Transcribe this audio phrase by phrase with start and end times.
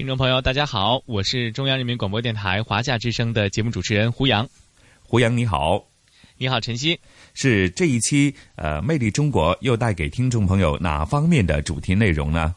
[0.00, 4.48] 听众朋友，大家好，我是中央人民广播电台华夏之声的节目主持人胡杨。
[5.02, 5.84] 胡杨你好，
[6.38, 6.98] 你好晨曦。
[7.34, 12.54] 是这一期呃《魅力中国》又带给听众朋友哪方面的主题内容呢？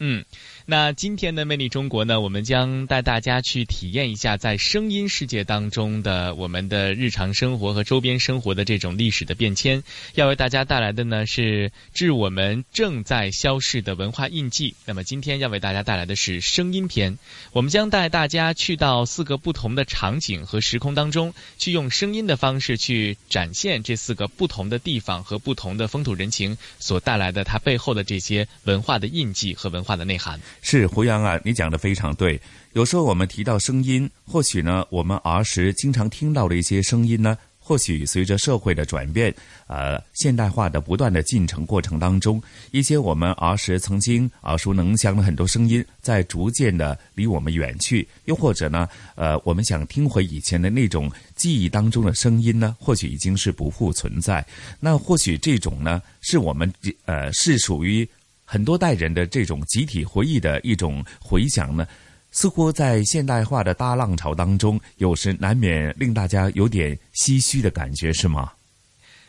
[0.00, 0.24] 嗯。
[0.64, 9.82] 那今天的魅力中国呢，我们将带大家去体验一下在声音世界当中的我们的日常生活和周边生活的这种历史的变迁。
[10.14, 14.76] 要为大家带来的呢是致我们正在消逝的文化印记。
[14.86, 17.18] 那么今天要为大家带来的是声音篇，
[17.52, 30.40] 我们将带大家去到四个不同的场景和时空当中，去用声音的方式去展现这四个不同的地方和不同的风土人情所带来的它背后的这些文化的印记和文化的内涵。
[30.60, 32.40] 是胡杨啊，你讲的非常对。
[32.72, 39.34] 有时候我们提到声音，或许呢，我们儿时经常听到的一些声音呢，或许随着社会的转变，
[39.66, 48.08] 呃，现代化的不断的进程过程当中，一些我们儿时曾经耳熟能详的很多声音，在逐渐的离我们远去。
[48.24, 54.42] 又或者呢，呃，我们想听回以前的那种记忆当中的声音呢，或许已经是不复存在。
[54.80, 56.72] 那或许这种呢，是我们
[57.04, 58.08] 呃，是属于。
[58.52, 61.86] 很多代人的这种集体回忆的一种回响呢，
[62.32, 68.52] 似乎在现代化的大浪潮当中，有时难免令大家有点唏嘘的感觉，是吗？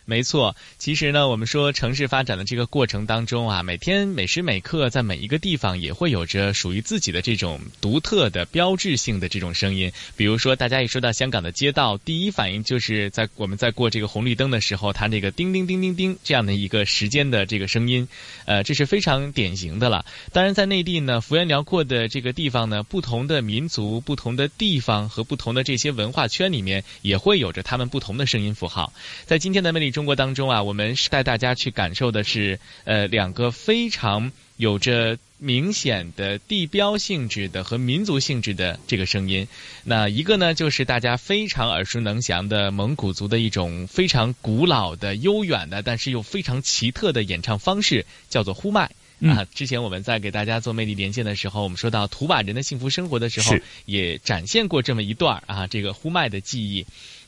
[0.05, 9.93] 没错，其实呢，我们说城市发展的这个过程当中啊，每天每时每刻在每一个地方也会有着属于自己的这种独特的标志性的这种声音。
[10.17, 18.09] 比如说，大家一说到香港的街道，第一反应就是在我们在过这个红绿灯的时候，它那个叮叮叮叮叮这样的一个时间的这个声音，
[18.43, 20.05] 呃，这是非常典型的了。
[20.33, 28.91] 当然，在内地呢，幅员辽阔的这个地方呢，不同的民族、不同的地方和不同的这些文化圈里面，也会有着他们不同的声音符号。
[29.25, 29.92] 在今天的魅力。
[29.93, 39.47] 中国当中啊，我们是带大家去感受的是，呃，两个非常有着明显的地标性质的和民族性质的这个声音。
[39.83, 48.91] 那一个呢，就是大家非常耳熟能详的蒙古族的一种非常古老的、悠远的，但是又非常奇特的演唱方式，叫做呼麦。
[49.21, 53.55] 啊，之前我们在给大家做魅力连线的时候，我们说到图瓦人的幸福生活的时候，
[53.85, 56.85] 也展现过这么一段啊，这个呼麦的记忆。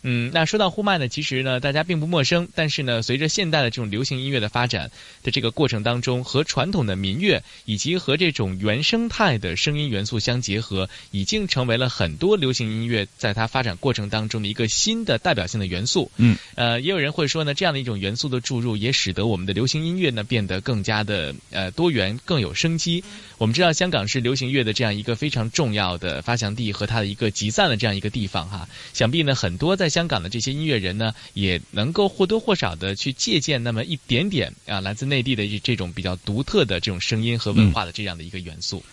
[0.07, 2.47] 嗯，那说到呼麦呢，其实呢，大家并不陌生。
[2.53, 4.91] 但是呢，随着现代的这种流行音乐的发展
[5.23, 16.11] 的这个过程当中，和传统的民乐以及和这种原生态的声音元素相结合，已经成为了很多流行音乐在它发展过程当中的一个新的代表性的元素。
[16.17, 23.03] 嗯，呃，也有人会说呢，这样的一种元素的注入，也使得我们的流行音乐呢变得更加的呃多元，更有生机。
[23.37, 28.69] 我们知道，香港是流行乐的这样一个非常重要的发祥地和它的一个集散的这样一个地方哈。
[28.93, 38.83] 想必呢，很多在香港的这些音乐人呢，也能够或多或少的去借鉴那么一点点啊，来自内地的这这种比较独特的这种声音和文化的这样的一个元素。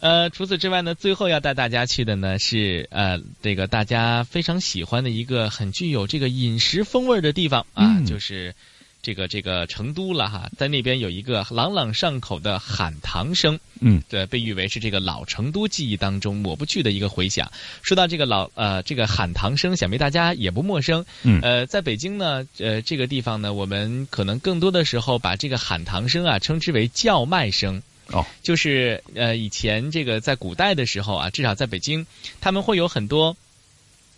[0.00, 8.54] 呃，除此之外呢，最后要带大家去的呢是呃这个大家非常喜欢的一个很具有这个饮食风味的地方啊，就是。
[9.02, 17.50] 这个这个成都了哈，在那边有一个朗朗上口的喊堂声，嗯，对，被誉为是这个老成都记忆当中抹不去的一个回响。
[17.82, 32.06] 说到这个老呃这个喊堂声，想必大家也不陌生，嗯，呃，在北京呢，呃这个地方呢，我们可能更多的时候把这个喊堂声啊称之为叫卖声，哦，就是呃以前这个在古代的时候啊，至少在北京，
[32.40, 33.36] 他们会有很多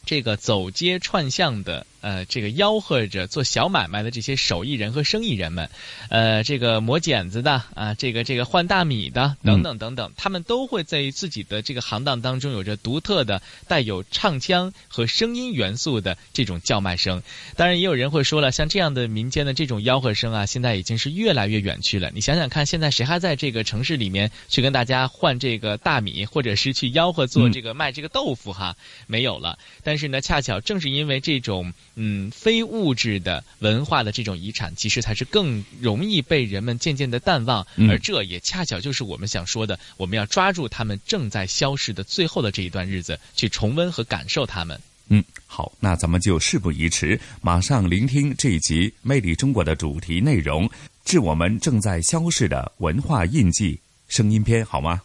[0.04, 1.86] 这个走街串巷的。
[2.04, 5.70] 呃这个吆喝着做小买卖的这些手艺人和生意人们，
[6.10, 17.22] 呃这个磨剪子的啊，这个这个换大米的等等等等，他们都会在自己的这个行当当中有着独特的带有唱腔和声音元素的这种叫卖声。
[17.56, 22.10] 当然，也有人会说了，像这样的民间的这种吆喝声啊，现在已经是越来越远去了。
[22.14, 28.76] 你想想看，现在谁还在这个城市里面去跟大家换这个大米，或者是去吆喝做这个卖这个豆腐哈？
[29.06, 29.58] 没有了。
[29.82, 37.66] 但是呢，恰巧正是因为这种嗯非物质的文化的这种遗产，其实才是更容易被人们渐渐的淡忘。
[37.88, 44.80] 而这也恰巧就是我们想说的，我们要抓住他们正在消逝的最后的这一段日子，去重温和感受他们。
[45.08, 50.68] 嗯，好，那咱们就事不宜迟，马上聆听这一集《魅力中国》的主题内容，
[51.04, 55.02] 致我们正在消逝的文化印记声音篇，好吗？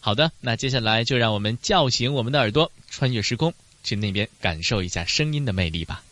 [0.00, 3.52] 好的，那接下来就让我们叫醒我们的耳朵，穿越时空，
[3.82, 6.02] 去那边感受一下声音的魅力吧。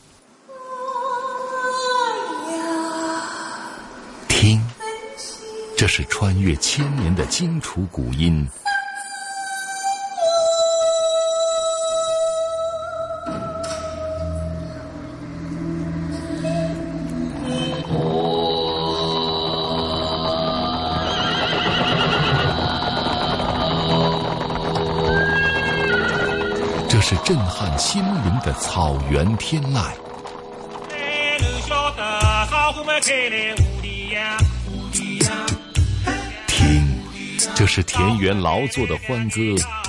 [4.28, 4.60] 听，
[5.76, 8.46] 这是穿越千年的荆楚古音。
[28.48, 29.84] 的草原天籁。
[36.46, 36.88] 听，
[37.54, 39.38] 这是田园劳作的欢歌，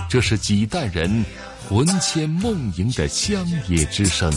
[0.10, 1.24] 这是几代人
[1.70, 4.30] 魂牵梦萦的乡野之声。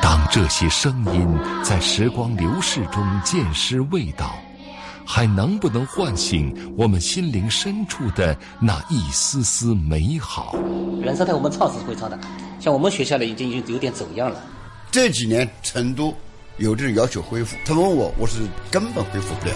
[0.00, 4.38] 当这些声音在时光流逝中渐失味道。
[5.14, 10.56] 还能不能唤醒我们心灵深处的那一丝丝美好？
[11.02, 12.18] 原生态我们唱是会唱的，
[12.58, 14.42] 像我们学校的已经有点走样了。
[14.90, 16.14] 这几年成都
[16.56, 18.38] 有的人要求恢复，他问我，我是
[18.70, 19.54] 根本恢复不了。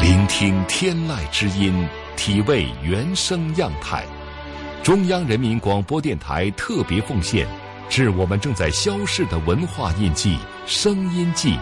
[0.00, 1.74] 聆听天籁之音，
[2.16, 4.04] 体味原声样态。
[4.84, 7.48] 中央人民广播电台特别奉献，
[7.88, 10.38] 致我们正在消逝的文化印记——
[10.68, 11.58] 声音记。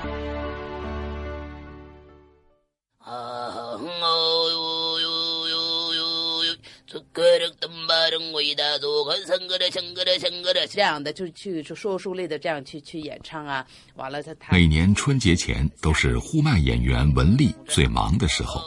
[10.68, 13.64] 这样的，就去说书类的，这样去去演唱啊。
[13.94, 18.60] 完了，他每年春节前都是呼麦演员文丽最忙的时候。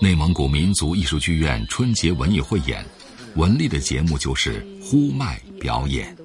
[0.00, 2.84] 内蒙古民族艺术剧院春节文艺汇演，
[3.36, 6.16] 文丽的节目就是呼麦表演。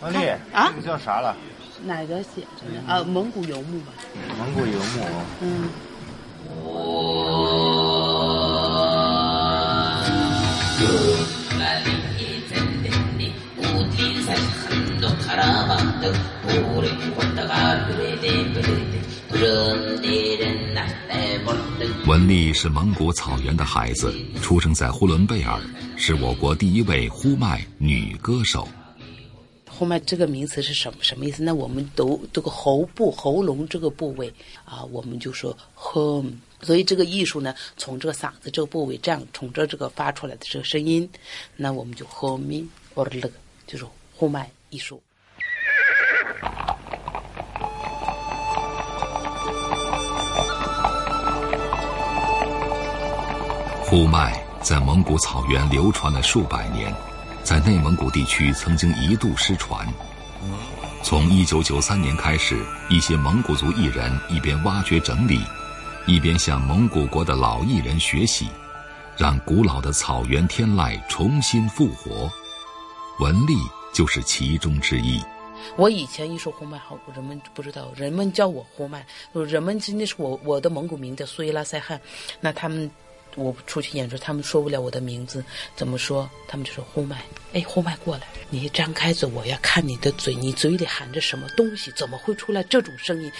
[0.00, 1.36] 文丽啊，这个叫啥了？
[1.84, 2.82] 哪个写着呢？
[2.88, 3.92] 啊，蒙古游牧吧。
[4.38, 5.04] 蒙古游牧。
[5.42, 5.68] 嗯。
[22.06, 25.60] 文丽是蒙古草原的孩子，出生在呼伦贝尔，
[25.96, 28.68] 是我国第一位呼麦女歌手。
[29.68, 31.42] 呼麦这个名词是什么什么意思？
[31.42, 34.32] 那我们读这个喉部喉咙这个部位
[34.64, 36.32] 啊，我们就说 home。
[36.62, 41.08] 所以这个艺术呢，从这个嗓子这个部位这样从这这个发出来的这个声音，
[41.56, 43.30] 那我们就 home or 那个
[43.66, 45.02] 就是呼麦艺术。
[53.88, 56.92] 呼麦在蒙古草原流传了数百年，
[57.44, 59.86] 在内蒙古地区曾经一度失传。
[61.04, 62.60] 从一九九三年开始，
[62.90, 65.40] 一些蒙古族艺人一边挖掘整理，
[66.06, 68.46] 一边向蒙古国的老艺人学习，
[69.16, 72.30] 让古老的草原天籁重新复活。
[73.18, 73.56] 文丽
[73.92, 75.20] 就是其中之一。
[75.74, 82.00] 我以前一说呼麦，好人们不知道，人们叫我呼麦，人们真的是我我的蒙古名叫苏伊拉塞汗，
[82.40, 82.90] 那他们。
[83.34, 86.26] 我出去演出，他们说不了我的名字，怎么说？
[86.48, 91.92] 他们就说呼麦，哎，呼麦过来，你张开嘴，我要看你的嘴，你嘴里含着什么东西？
[91.94, 93.30] 怎么会出来这种声音？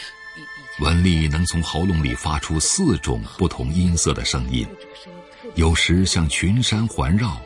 [0.80, 4.66] 文丽能从喉咙里发出四种不同音色的声音，
[5.54, 7.40] 有时像群山环绕，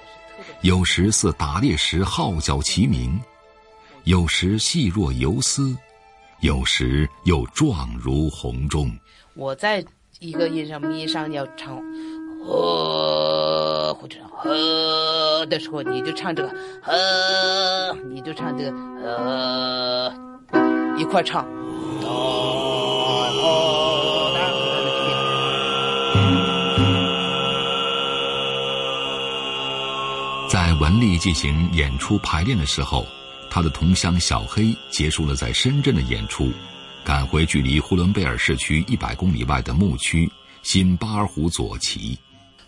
[0.62, 3.20] 有时似打猎时号角齐鸣，
[4.04, 5.76] 有时细若游丝，
[6.40, 8.90] 有时又壮如洪钟。
[9.34, 9.84] 我在
[10.18, 11.80] 一个音上咪上要唱。
[12.42, 16.48] 呵，或者呵的时候，你就唱这个
[16.82, 18.72] 呵，你就唱这个
[19.04, 20.10] 呃，
[20.96, 21.46] 一块唱。
[30.50, 33.06] 在文丽进行演出排练的时候，
[33.48, 36.52] 他的同乡小黑结束了在深圳的演出，
[37.04, 40.28] 赶回距离呼伦贝尔市区一百公里外的牧区
[40.64, 42.18] 新巴尔虎左旗。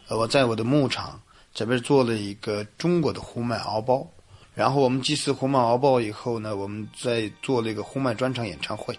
[0.07, 1.21] 呃，我在我的牧场
[1.53, 4.07] 这边做了一个中国的呼麦敖包，
[4.55, 8.97] 然后我们祭祀呼麦敖包以后呢，我们再做了一个呼麦专场演唱会。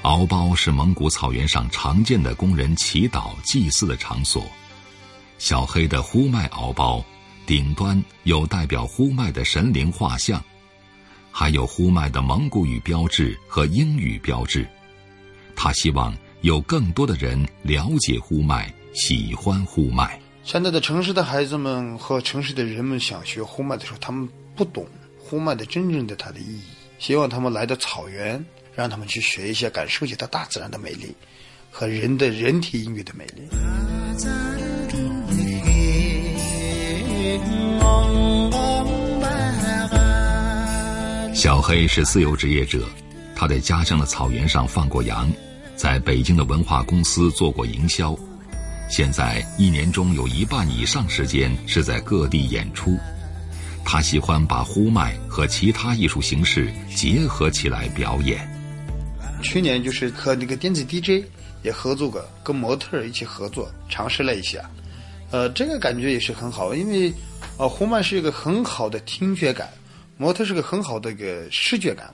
[0.00, 4.42] 敖包是蒙古草原上常见的工人祈祷祭祀的场所。
[5.40, 7.02] 小黑的呼麦敖包，
[7.46, 10.44] 顶端有代表呼麦的神灵画像，
[11.32, 14.68] 还有呼麦的蒙古语标志和英语标志。
[15.56, 20.20] 他希望有更多的人了解呼麦，喜欢呼麦。
[20.44, 24.86] 现在的城市的孩子们和城市的人们想学呼麦的时候，他们不懂
[25.18, 26.60] 呼麦的真正的它的意义。
[26.98, 28.44] 希望他们来到草原，
[28.74, 31.16] 让他们去学一下，感受一下它大自然的美丽，
[31.70, 33.48] 和人的人体音乐的美丽。
[41.34, 42.84] 小黑是自由职业者，
[43.34, 45.30] 他在家乡的草原上放过羊，
[45.74, 48.14] 在北京的文化公司做过营销，
[48.90, 52.98] 现在一年中有一半以上时间是在各地演出。
[53.82, 58.46] 他喜欢把呼麦和其他艺术形式结合起来表演。
[59.42, 61.24] 去年就是和那个电子 DJ
[61.62, 64.60] 也合作过，跟模特一起合作，尝试了一下。
[65.30, 67.10] 呃，这个感觉也是很好，因为，
[67.60, 69.68] 呃，呼麦是一个很好的听觉感，
[70.16, 72.10] 模特是个很好的一个视觉感。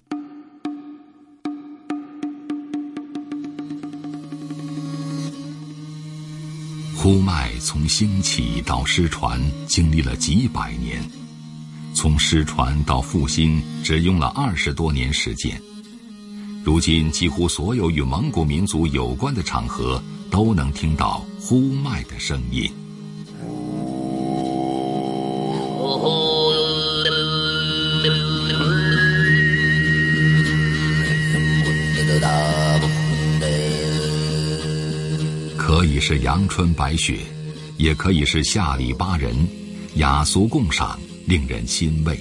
[6.97, 11.01] 呼麦从兴起到失传，经历了几百年；
[11.95, 15.63] 从失传到复兴，只用了二十多年时间。
[16.65, 22.69] 如今，几乎所有与蒙古民族有关的场合，都能听到呼麦的声音。
[35.57, 37.19] 可以是阳春白雪，
[37.77, 39.47] 也可以是下里巴人，
[39.97, 42.19] 雅俗共赏，令人欣慰。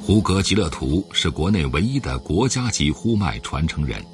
[0.00, 4.04] 胡格吉勒图是国内唯一的国家级呼麦传承人，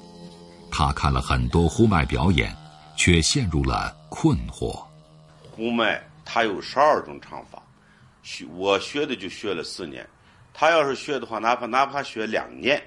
[0.70, 2.54] 他看了很多呼麦表演，
[2.96, 4.84] 却陷入了困惑。
[5.50, 7.62] 呼麦它有十二种唱法，
[8.28, 10.06] 学我学的就学了四年，
[10.52, 12.78] 他要是学的话，哪怕哪怕学两年，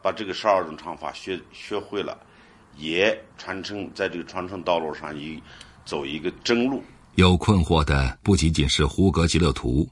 [0.00, 2.18] 把这个十二种唱法学学会了。
[2.76, 5.42] 也传承在这个传承道路上一
[5.84, 6.82] 走一个正路。
[7.16, 9.86] 有困惑的不仅仅是胡格吉勒图，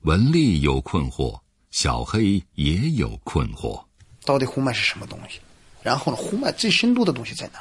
[0.00, 1.38] 文丽有困惑，
[1.70, 3.84] 小黑也有困惑。
[4.24, 5.40] 到底呼麦是什么东西？
[5.82, 7.60] 然后呢，呼麦最深度的东西在哪？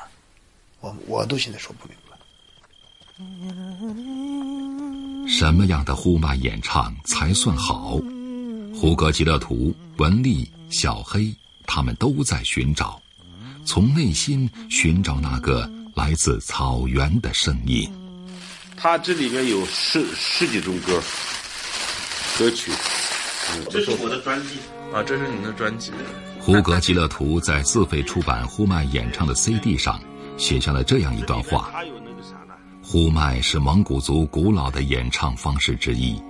[0.79, 2.17] 我我都现在说不明白。
[5.31, 7.97] 什么样的呼麦演唱才算好？
[8.75, 11.33] 胡格吉勒图、文丽、小黑，
[11.65, 13.01] 他们都在寻找。
[13.63, 17.89] 从内心寻找那个来自草原的声音。
[18.75, 21.01] 它这里面有十十几种歌
[22.37, 22.69] 歌曲。
[23.69, 24.55] 这是我的专辑
[24.93, 25.91] 啊，这是你的专辑。
[26.41, 29.97] 胡格吉勒图在自费出版呼麦演唱的 CD 上
[30.37, 31.71] 写下了这样一段话：
[32.91, 36.21] 呼麦是蒙古族古老的演唱方式之一，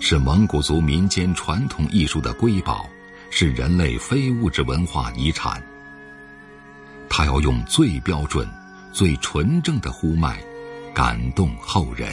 [0.00, 2.90] 是蒙古族民间传统艺术的瑰宝，
[3.30, 5.62] 是人类非物质文化遗产。
[7.08, 8.48] 他要用最标准、
[8.92, 10.42] 最纯正的呼麦，
[10.92, 12.12] 感动后人。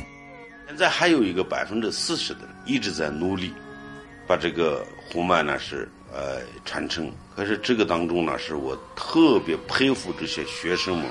[0.67, 3.51] 现在还有一个百分之四十的人一直在努力，
[4.27, 7.11] 把这个呼麦呢是呃传承。
[7.35, 11.09] 可是这个当中呢，是我特别佩服这些学生们。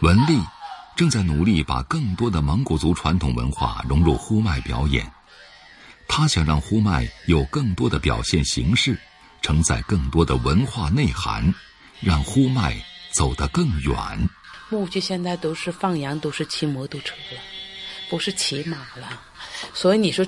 [0.00, 0.40] 文丽
[0.94, 5.10] 正在努力把更多的蒙古族传统文化融入呼麦表演，
[6.06, 8.98] 他想让呼麦有更多的表现形式。
[9.40, 11.54] 承载更多的文化内涵，
[12.00, 12.76] 让呼麦
[13.12, 13.94] 走得更远。
[14.68, 17.40] 牧区现在都是放羊，都是骑摩托车了，
[18.10, 19.20] 不是骑马了。
[19.72, 20.26] 所以你说，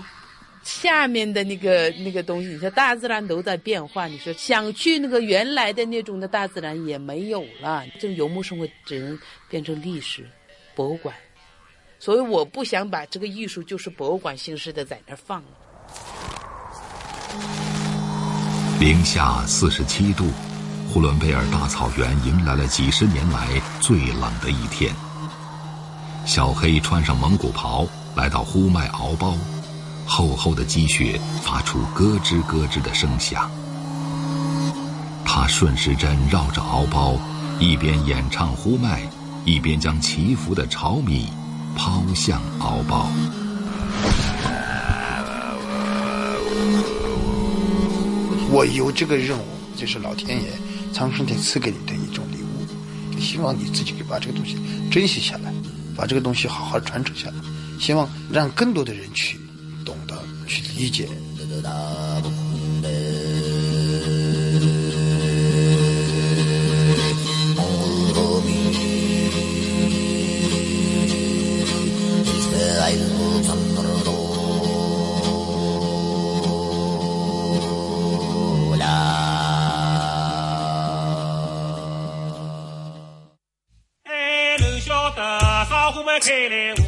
[0.71, 4.07] 下面的那个那个东西，你说大自然都在变化。
[4.07, 10.25] 你说想去那个原来的那种的大自然也没有了，这个游牧生活只能变成历史
[10.75, 11.15] 博物馆。
[11.99, 15.43] 所以我不想把这个艺术就是博物馆形式的在那放。
[18.79, 20.25] 零下四十七度，
[20.89, 24.95] 呼伦贝尔大草原迎来了几十年来最冷的一天。
[26.25, 27.87] 小黑穿上蒙古袍，
[28.17, 29.37] 来到呼麦敖包，
[30.13, 33.49] 厚厚的积雪发出咯吱咯吱的声响。
[35.25, 37.17] 他顺时针绕着敖包，
[37.61, 39.09] 一边演唱呼麦，
[39.45, 41.29] 一边将祈福的炒米
[41.77, 43.09] 抛向敖包。
[48.51, 49.45] 我有这个任务，
[49.77, 50.49] 就是老天爷、
[50.93, 54.59] 苍生天赐给你的一种礼物，希望你自己把这个东西
[54.91, 55.55] 珍惜下来，
[55.97, 57.35] 把这个东西好好传承下来，
[57.79, 59.39] 希望让更多的人去
[59.91, 61.09] 懂得、去理解。
[86.43, 86.80] 二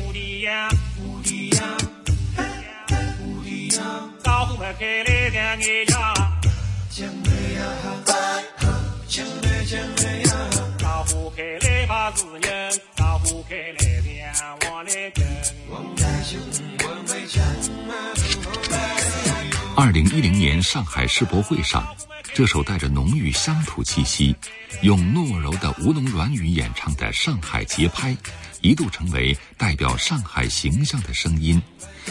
[20.72, 21.86] 上海世博会上，
[22.32, 24.34] 这首带着浓郁乡土气息、
[24.80, 28.16] 用糯柔的吴侬软语演唱的上海节拍，
[28.62, 31.60] 一度成为代表上海形象的声音，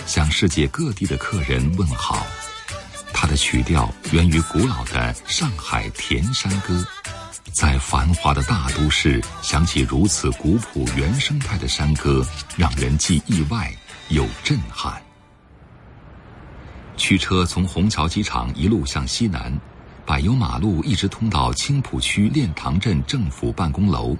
[0.06, 2.24] 向世界各地的客人问好。
[3.12, 6.86] 它的曲调源于古老的上海田山歌，
[7.52, 12.24] 在繁华的大都市响起如此古朴原生态的山歌，
[12.56, 13.74] 让人既意外
[14.10, 15.02] 又震撼。
[17.02, 19.52] 驱车从虹桥机场一路向西南，
[20.06, 24.16] 柏油马路一直通到青浦区练塘镇政府办公楼，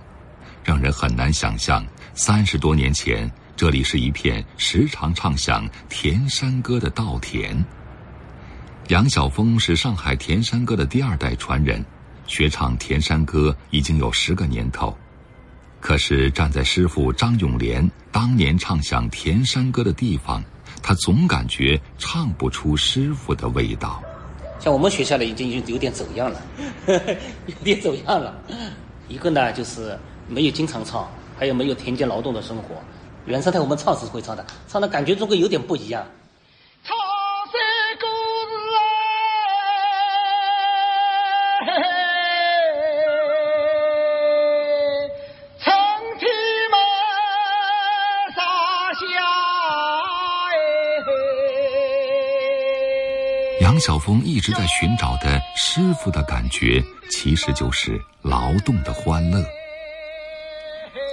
[0.64, 1.86] 让人很难想象
[2.16, 7.64] 三十多年前这里是一片时常唱响田山歌的稻田。
[8.88, 11.86] 杨晓峰是上海田山歌的第二代传人，
[12.26, 14.98] 学唱田山歌已经有十个年头。
[15.80, 20.44] 可是站在师傅张永莲当年唱响田山歌的地方。
[20.82, 24.02] 他总感觉唱不出师傅的味道，
[24.60, 26.42] 像我们学校的已经有点走样了，
[26.88, 28.34] 有点走样了。
[29.08, 29.98] 一个呢就是
[30.28, 31.08] 没有经常唱，
[31.38, 32.76] 还有没有田间劳动的生活。
[33.26, 36.04] 原生态我们唱是会唱的，唱的感觉总归有点不一样。
[53.80, 59.44] 小峰一直在寻找的师傅的感觉，其实就是劳动的欢乐。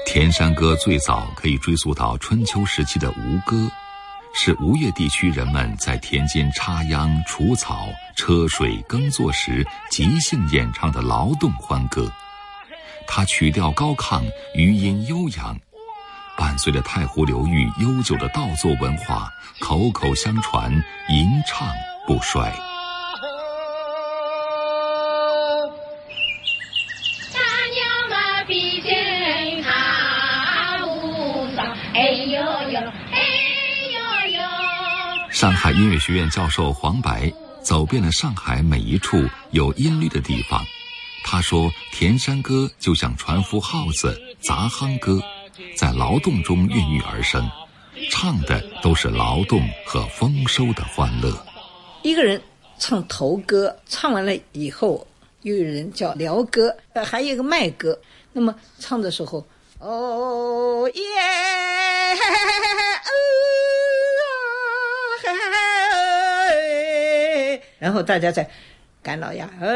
[0.07, 3.71] 田山歌最早可以追溯到春秋时期的吴歌，
[4.35, 12.11] 是吴越地区人们在田间插秧、除草、车水耕作时即兴演唱的劳动欢歌。
[13.07, 14.23] 它曲调高亢，
[14.55, 15.59] 余音悠扬，
[16.37, 20.73] 伴随着太湖流域悠久的稻作文化，口口相传，
[21.11, 21.69] 吟唱。
[22.09, 22.51] 不衰。
[35.31, 37.31] 上海音乐学院教授黄白
[37.63, 40.65] 走遍了上海每一处有音律的地方，
[41.23, 45.21] 他说：“田山歌就像船夫号子、杂夯歌，
[45.77, 47.47] 在劳动中孕育而生，
[48.11, 51.31] 唱的都是劳动和丰收的欢乐。”
[52.03, 52.41] 一个人
[52.79, 55.07] 唱头歌，唱完了以后，
[55.43, 57.99] 又有人叫撩歌，呃，还有一个卖歌。
[58.33, 59.45] 那么唱的时候，
[59.79, 61.03] 哦耶，
[62.13, 63.11] 哦
[67.79, 68.49] 然后大家在
[69.03, 69.67] 干老鸭，哎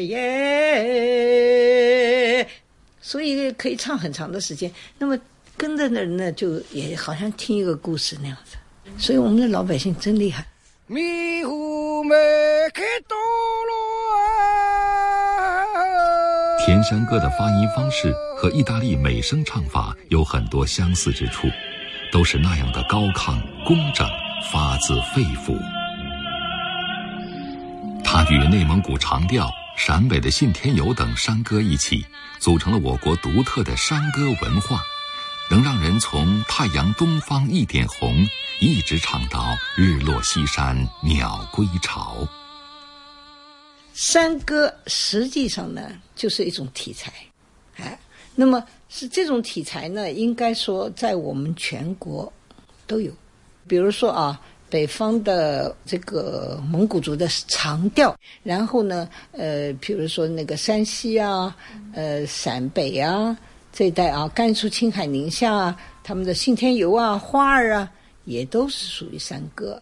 [0.00, 0.86] 耶，
[3.00, 4.70] 所以可以唱很长的时间。
[4.98, 5.18] 那么
[5.56, 8.56] 跟着的人呢，就也好像听一个故事那样子。
[8.98, 10.44] 所以我们的老百姓真厉害。
[16.64, 21.48] 田山歌的发音方式和意大利美声唱法有很多相似之处，
[22.10, 24.08] 都是那样的高亢、工整，
[24.50, 25.56] 发自肺腑。
[28.04, 32.04] 它与内蒙古长调、陕北的信天游等山歌一起，
[32.38, 34.80] 组成了我国独特的山歌文化。
[35.48, 38.26] 能让人从太阳东方一点红，
[38.60, 42.16] 一直唱到日落西山鸟归巢。
[43.94, 47.12] 山歌实际上呢，就是一种题材，
[47.76, 47.98] 哎，
[48.34, 52.30] 那么是这种题材呢，应该说在我们全国
[52.86, 53.12] 都有。
[53.68, 61.56] 比如说啊，北方的这个蒙古族的长调，然后呢，呃，比如说那个山西啊，
[61.94, 63.36] 呃，陕北啊
[63.76, 67.86] 这一带啊，甘肃、青海、宁夏啊，他们的信天游啊、花儿啊，
[68.24, 69.78] 也都是属于山歌。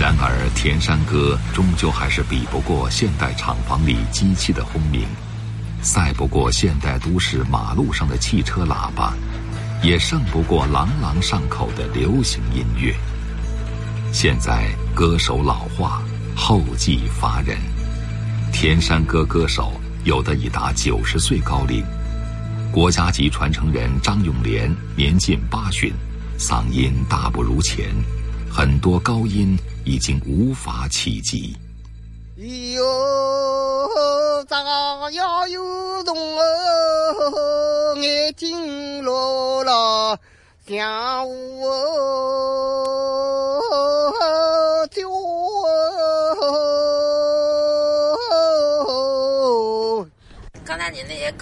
[0.00, 5.06] 然而，田山歌终究还是比不过现代厂房里机器的轰鸣，
[5.82, 9.12] 赛不过现代都市马路上的汽车喇叭，
[9.82, 12.94] 也胜不过朗朗上口的流行音乐。
[14.10, 16.02] 现在歌手老化，
[16.36, 17.56] 后继乏人，
[18.52, 19.72] 田山歌歌手
[20.04, 21.84] 有的已达九十岁高龄。
[22.72, 25.92] 国家级传承人张永莲年近八旬，
[26.38, 27.94] 嗓音大不如前，
[28.50, 29.58] 很多高音。
[29.84, 31.56] 已经无法企及。
[32.36, 32.84] 哟，
[34.48, 34.56] 咋
[35.10, 40.16] 呀有动哦，眼睛落了，
[40.68, 43.51] 下午哦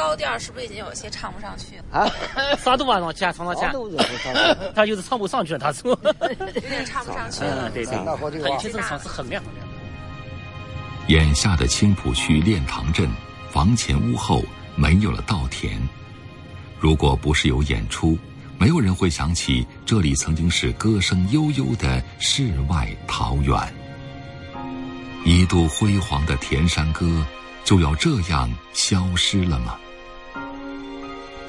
[0.01, 2.01] 高调是不是已经有些唱不上去了？
[2.01, 2.09] 啊，
[2.65, 3.71] 啥都往上去，唱到前，
[4.75, 5.91] 他就是唱不上去了，他说。
[5.93, 7.69] 有点唱不上去了。
[7.69, 7.95] 嗯，对对，
[8.43, 9.67] 他以前这个嗓子很亮很亮。
[11.09, 13.11] 眼下的青浦区练塘镇，
[13.51, 14.43] 房前屋后
[14.75, 15.79] 没有了稻田。
[16.79, 18.19] 如果不是有演出，
[18.57, 23.55] 没有人会想起这里曾经是歌声悠悠的世外桃源。
[25.27, 27.07] 一度辉煌的田山歌。
[27.63, 29.79] 就要这样消失了吗？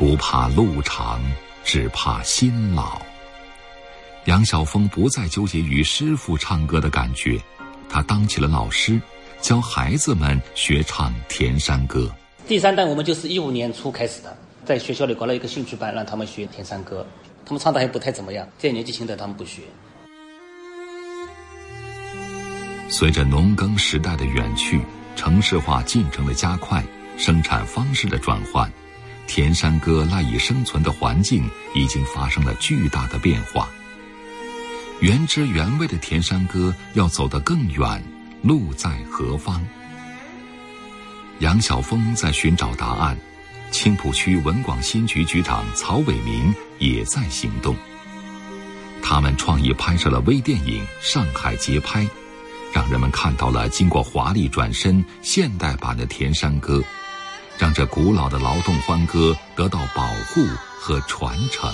[0.01, 1.21] 不怕路长，
[1.63, 2.99] 只怕心老。
[4.25, 7.39] 杨晓峰不再纠结于师傅唱歌的感觉，
[7.87, 8.99] 他当起了老师，
[9.41, 12.11] 教孩子们学唱田山歌。
[12.47, 14.35] 第三代我们就是一五年初开始的，
[14.65, 17.05] 在学校里搞了一个兴趣班，让他们学田山歌。
[17.45, 19.61] 他们唱的还不太怎么样，这年纪轻的他们不学。
[22.89, 24.81] 随着农耕时代的远去。
[25.15, 26.83] 城市化进程的加快，
[27.19, 28.71] 生产方式的转换，
[29.33, 33.69] 田山歌赖以生存的环境已经发生了巨大的变化。
[34.99, 38.03] 原汁原味的田山歌要走得更远，
[38.41, 39.65] 路在何方？
[41.39, 43.17] 杨晓峰在寻找答案，
[43.71, 47.73] 青浦区文广新局局长曹伟民也在行动。
[49.01, 52.03] 他们创意拍摄了微电影《上海节拍》。
[52.73, 56.81] 让人们看到了经过华丽转身现代版的田山歌，
[57.61, 60.43] 让这古老的劳动欢歌得到保护
[60.79, 61.71] 和传承。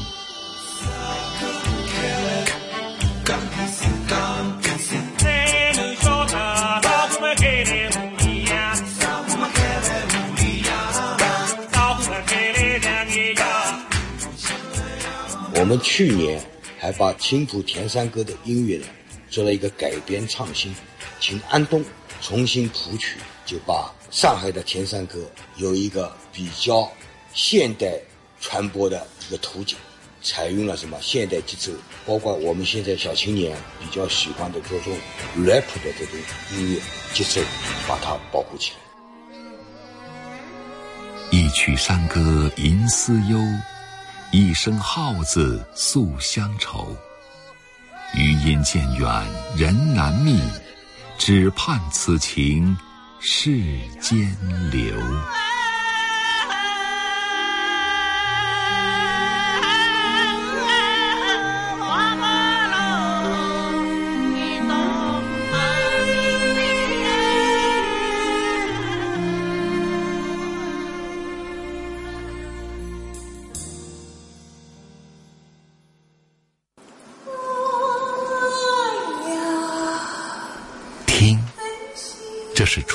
[15.55, 16.43] 我们去年
[16.77, 18.85] 还把青浦田山歌的音乐呢
[19.29, 20.75] 做了一个改编创新。
[21.21, 21.83] 请安东
[22.21, 25.19] 重新谱曲，就把上海的田山歌
[25.55, 26.91] 有一个比较
[27.33, 27.99] 现代
[28.39, 29.77] 传播的一个途径，
[30.21, 31.71] 采用了什么现代节奏，
[32.05, 34.93] 包括我们现在小青年比较喜欢的这种
[35.37, 36.15] rap 的这种
[36.51, 36.81] 音乐
[37.13, 37.41] 节奏，
[37.87, 38.77] 把它保护起来。
[41.29, 43.37] 一曲山歌吟思忧，
[44.31, 46.95] 一声号子诉乡愁。
[48.15, 49.07] 余音渐远
[49.57, 50.41] 人难觅。
[51.17, 52.77] 只盼此情
[53.19, 53.59] 世
[53.99, 54.19] 间
[54.71, 55.46] 留。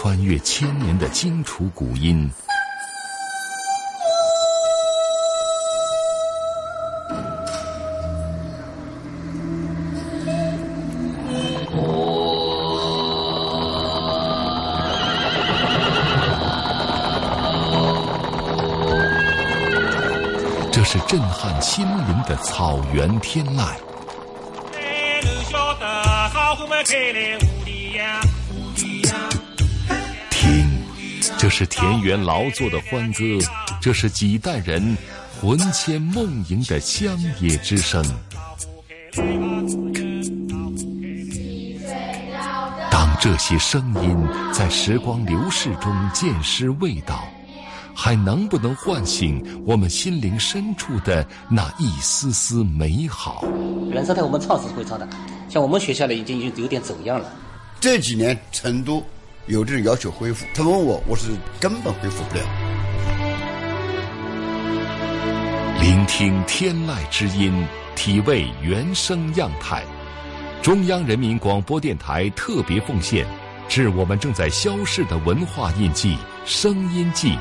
[0.02, 2.28] 穿越千年的荆楚古音，
[20.72, 23.68] 这是震撼心灵的草原天籁。
[31.42, 33.24] 这是田园劳作的欢歌，
[33.80, 34.96] 这是几代人
[35.40, 38.00] 魂牵梦萦的乡野之声。
[42.92, 44.16] 当这些声音
[44.52, 47.24] 在时光流逝中渐失味道，
[47.92, 53.44] 还能不能唤醒我们心灵深处的那一丝丝美好？
[53.90, 55.08] 原生态我们唱是会唱的，
[55.48, 57.28] 像我们学校呢，已经有点走样了。
[57.80, 59.04] 这几年成都
[59.46, 62.44] 有的人要求恢复，他问我，我是根本恢复不了。
[65.80, 69.82] 聆听天籁之音，体味原声样态。
[70.62, 73.26] 中央人民广播电台特别奉献，
[73.68, 77.36] 致我们正在消逝的文化印记——声音记。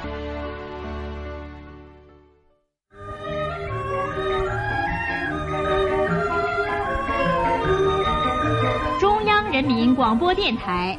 [9.00, 10.98] 中央人民广播电台，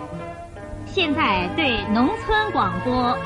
[0.94, 3.18] 现在对农村广播。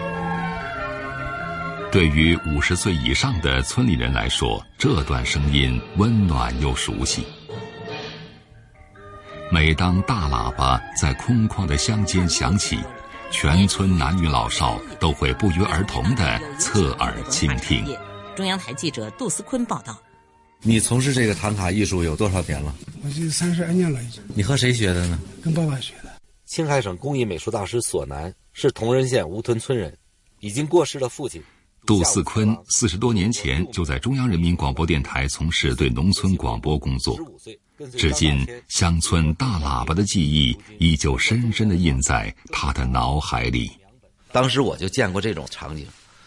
[1.91, 7.27] 对于五十岁以上的村里人来说，这段声音温暖又熟悉。
[9.51, 12.79] 每当大喇叭在空旷的乡间响起，
[13.33, 17.85] 全村男女老少都会不约而同的侧耳倾听。
[18.37, 19.99] 中央台记者杜思坤报道
[20.63, 22.73] ：“你从事这个唐卡艺术有多少年了？
[23.03, 24.23] 我这三十二年了，已经。
[24.37, 25.19] 你和谁学的呢？
[25.43, 26.06] 跟爸爸学的。
[26.47, 29.93] 青海省工艺美术大师索南是铜仁县吴屯村人，
[30.39, 31.43] 已经过世的父亲
[31.85, 37.19] 杜四坤四十多年前就在中央人民广播电台从事对农村广播工作。”
[37.99, 43.71] 至今，乡村大喇叭的记忆依旧深深地印在他的脑海里。
[44.31, 45.85] 当时我就见过这种场景，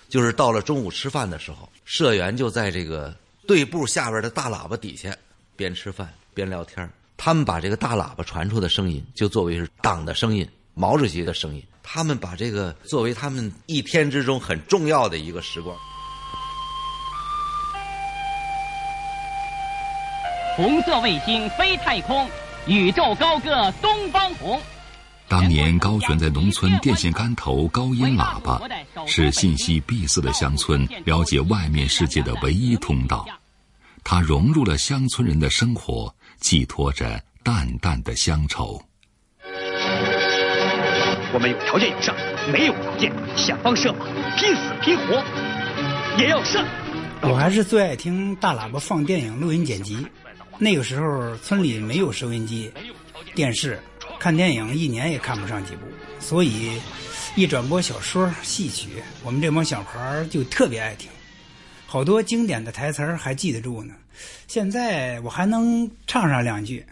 [0.10, 3.16] 就是到了中午吃饭的时候，社员就在这个
[3.48, 5.16] 队部下边的大喇叭底下，
[5.56, 6.88] 边吃饭边聊天
[7.22, 11.62] 他们把这个大喇叭传出的声音，就作为是党的声音、毛主席的声音。
[11.84, 15.76] 他们把这个作为他们一天之中很重要的一个时光。
[20.56, 22.26] 红色卫星飞太空，
[22.68, 24.60] 宇宙高歌东方红。
[25.28, 28.62] 当年高悬在农村电线杆头高音喇叭，
[29.06, 33.28] 是信息闭塞的乡村了解外面世界的唯一通道。
[34.04, 38.82] 它融入了乡村人的生活，寄托着淡淡的乡愁。
[41.32, 42.16] 我们有条件有上，
[42.52, 44.06] 没有条件想方设法，
[44.38, 45.24] 拼死拼活
[46.18, 46.66] 也要上。
[47.22, 50.08] 我还是最爱听大喇叭放电影录音剪辑。
[50.58, 52.72] 那个时候村里没有收音机、
[53.36, 53.80] 电视，
[54.20, 55.82] 看电影一年也看不上几部，
[56.20, 56.82] 所以
[57.36, 58.90] 一转播小说、戏曲，
[59.24, 61.10] 我们这帮小孩就特别爱听，
[61.86, 63.94] 好多经典的台词还记得住呢。
[64.48, 66.86] 现在我还能唱上两句：“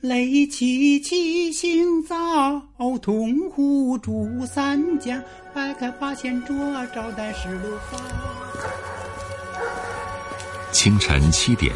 [0.00, 2.62] 泪凄凄行早，
[2.98, 5.22] 铜壶煮三江，
[5.54, 6.56] 摆开八仙桌，
[6.94, 8.00] 招待十六方。”
[10.72, 11.74] 清晨七点。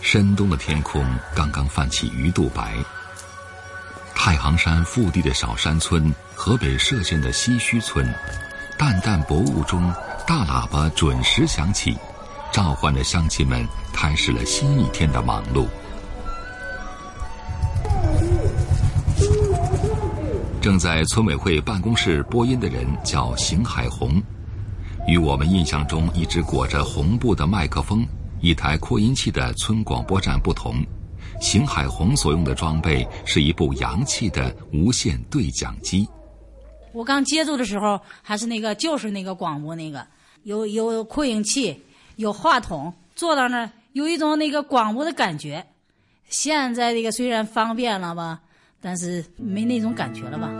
[0.00, 2.76] 深冬的天空刚刚泛起鱼肚白。
[4.14, 8.08] 太行山腹地的小山村，河北涉县的西圩村，
[8.78, 9.92] 淡淡薄雾中，
[10.24, 11.98] 大喇叭准时响起，
[12.52, 15.66] 召唤着乡亲们开始了新一天的忙碌。
[20.60, 24.20] 正在村委会办公室播音的人叫邢海红，
[25.06, 28.06] 与我们印象中一直裹着红布的麦克风。
[28.40, 30.84] 一台扩音器的村广播站不同，
[31.40, 36.08] 邢海红所用的装备是一部洋气的无线对讲机。
[36.92, 40.06] 我刚接触的时候，还是那个就是那个广播那个，
[40.44, 41.82] 有有扩音器，
[42.18, 45.64] 有话筒，坐到那儿有一种那个广播的感觉。
[46.28, 48.40] 现在这个虽然方便了吧，
[48.80, 50.50] 但是没那种感觉了吧。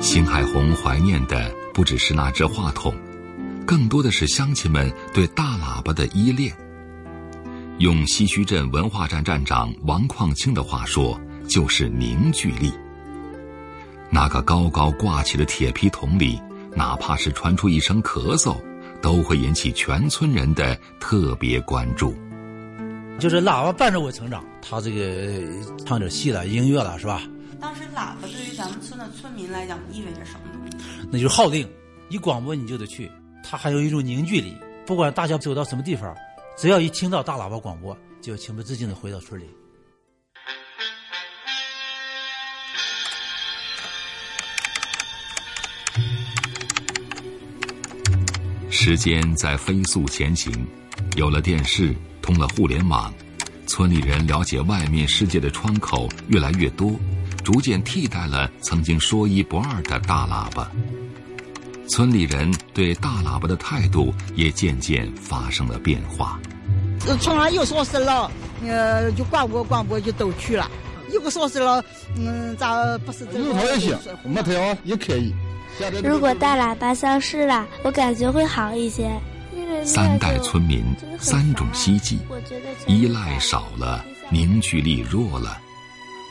[0.00, 2.92] 邢海红怀念的不只是那只话筒。
[3.64, 6.52] 更多的是乡亲们对大喇叭的依恋。
[7.78, 11.16] 用西圩镇文化站站长王矿清的话说，
[11.48, 12.72] 就是凝聚力。
[14.10, 16.40] 那个高高挂起的铁皮桶里，
[16.76, 18.56] 哪怕是传出一声咳嗽，
[19.00, 22.14] 都会引起全村人的特别关注。
[23.18, 25.40] 就是喇叭伴着我成长，他这个
[25.86, 27.22] 唱点戏了、音乐了，是吧？
[27.60, 30.40] 当时喇叭对于咱们村的村民来讲意味着什么？
[31.10, 31.68] 那就是号令，
[32.08, 33.10] 一广播你就得去。
[33.44, 36.12] 它还有一种凝聚力，不管大家走到什么地方，
[36.58, 39.44] 只要一听到大喇叭广播，就情不自禁的回到村里。
[48.86, 50.52] 时间在飞速前行，
[51.16, 53.10] 有了电视，通了互联网，
[53.66, 56.94] 村里人了解外面世界的窗口越来越多，
[57.42, 60.70] 逐渐替代了曾经说一不二的大喇叭。
[61.88, 66.38] 村里人对大喇叭的态度也渐渐发生了变化。
[67.06, 68.30] 村上又说事了，
[68.66, 70.70] 呃，就广播广播就都去了。
[71.10, 71.82] 有个说事了，
[72.18, 74.52] 嗯，咋不是这有头也行，没他
[74.84, 75.32] 也可以。
[76.02, 79.10] 如果大喇叭消失了，我感觉会好一些。
[79.84, 80.84] 三代村民，
[81.18, 82.18] 三种希冀，
[82.86, 85.58] 依赖少了，凝聚力弱了。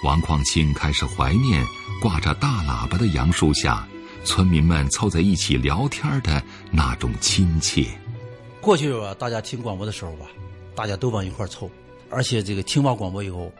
[0.03, 1.63] 王矿清开始怀念
[2.01, 3.87] 挂着大喇叭的杨树下，
[4.23, 7.85] 村民们凑在一起聊天的那种亲切。
[8.61, 10.25] 过去啊，大家听广播的时候吧，
[10.73, 11.69] 大家都往一块凑，
[12.09, 13.51] 而且这个听完广播以后，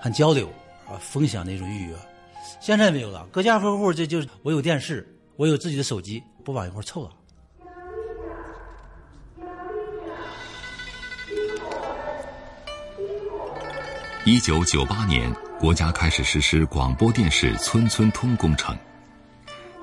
[0.00, 0.48] 还交流
[0.88, 1.94] 啊，分享那种愉悦。
[2.60, 5.06] 现在没有了，各家各户这就是我有电视。
[5.36, 7.10] 我有自己的手机，不往一块凑了。
[14.24, 18.76] 一九九八年，国家开始实施广播电视村村通工程。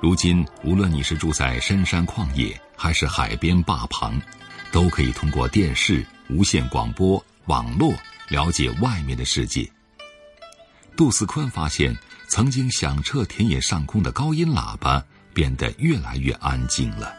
[0.01, 4.19] 如今，无论你是住在深山旷野，还是海边坝旁，
[4.71, 7.93] 都可以通过电视、无线广播、网络
[8.27, 9.69] 了解外面的世界。
[10.97, 11.95] 杜思坤发现，
[12.27, 15.05] 曾经响彻田野上空的高音喇叭。
[15.33, 17.13] 变得越来越安静了。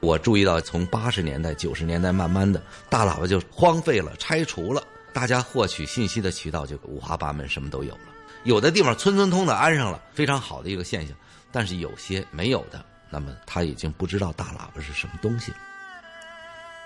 [0.00, 8.00] 我注意到，从八十年代、九十年代，慢慢的大喇叭就荒废了、拆除了，大家获取信息的渠道就五花八门，什么都有了。
[8.44, 11.16] 有的地方村村通的安上了，非常好的一个现象。
[11.50, 15.52] 但是有些没有的，那么他已经不知道大喇叭是什么东西。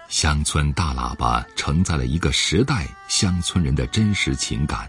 [0.09, 4.89] 乡村大喇叭承载了一个时代乡村人的真实情感，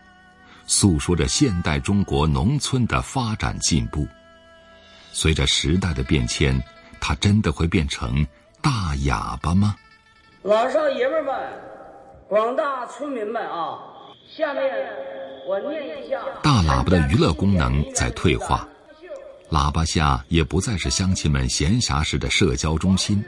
[0.68, 4.08] 诉说着现代中国农村的发展进步。
[5.12, 6.62] 随着时代的变迁，
[7.00, 8.26] 它真的会变成
[8.62, 9.76] 大哑巴吗？
[10.44, 11.36] 老少爷们们，
[12.28, 13.78] 广大村民们啊，
[14.38, 14.64] 下面
[15.48, 16.22] 我念一下。
[16.42, 18.68] 大喇叭的娱乐功能在退化，
[19.50, 23.24] 喇叭下也不再是乡亲们闲暇时的社交中心，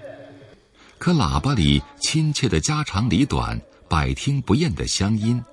[0.98, 5.44] 可喇叭里亲切的家长里短、百听不厌的乡音，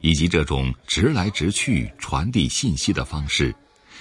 [0.00, 3.54] 以及这种直来直去传递信息的方式。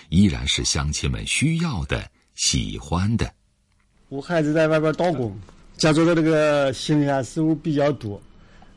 [0.09, 2.03] 依然是乡亲们需要的、
[2.35, 3.29] 喜欢的。
[4.09, 5.37] 我孩子在外边打工，
[5.77, 8.21] 家中的这个新鲜事物比较多，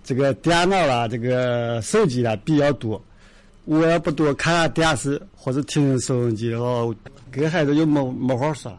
[0.03, 3.01] 这个电脑啦、这个手机啦比较多。
[3.65, 6.93] 我要不多看电视或者听收音机的话，
[7.31, 8.79] 跟孩子就没没话说了。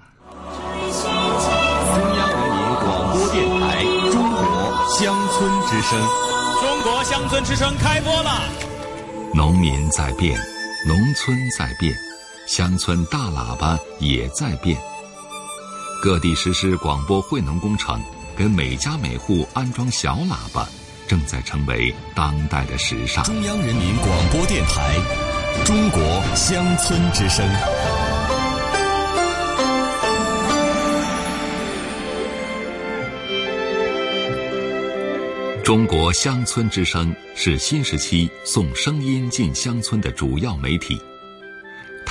[0.92, 4.42] 中央人民广播电台《中国
[5.00, 5.98] 乡村之声》，
[6.60, 8.44] 中国乡村之声开播了。
[9.34, 10.38] 农民在变，
[10.86, 11.96] 农村在变。
[12.52, 14.78] 乡村大喇叭也在变，
[16.02, 17.98] 各地实施广播惠农工程，
[18.36, 20.68] 给每家每户安装小喇叭，
[21.08, 23.24] 正在成为当代的时尚。
[23.24, 25.00] 中央人民广播电台，
[25.64, 26.02] 中国
[26.36, 27.48] 乡村之声。
[35.64, 41.02] 中国乡村之声是新时期送声音进乡村的主要媒体。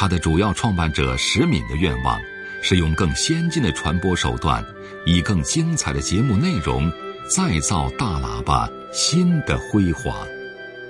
[0.00, 2.18] 它的主要创办者石敏的愿望，
[2.62, 4.64] 是用更先进的传播手段，
[5.04, 6.90] 以更精彩的节目内容，
[7.28, 10.26] 再造大喇叭新的辉煌。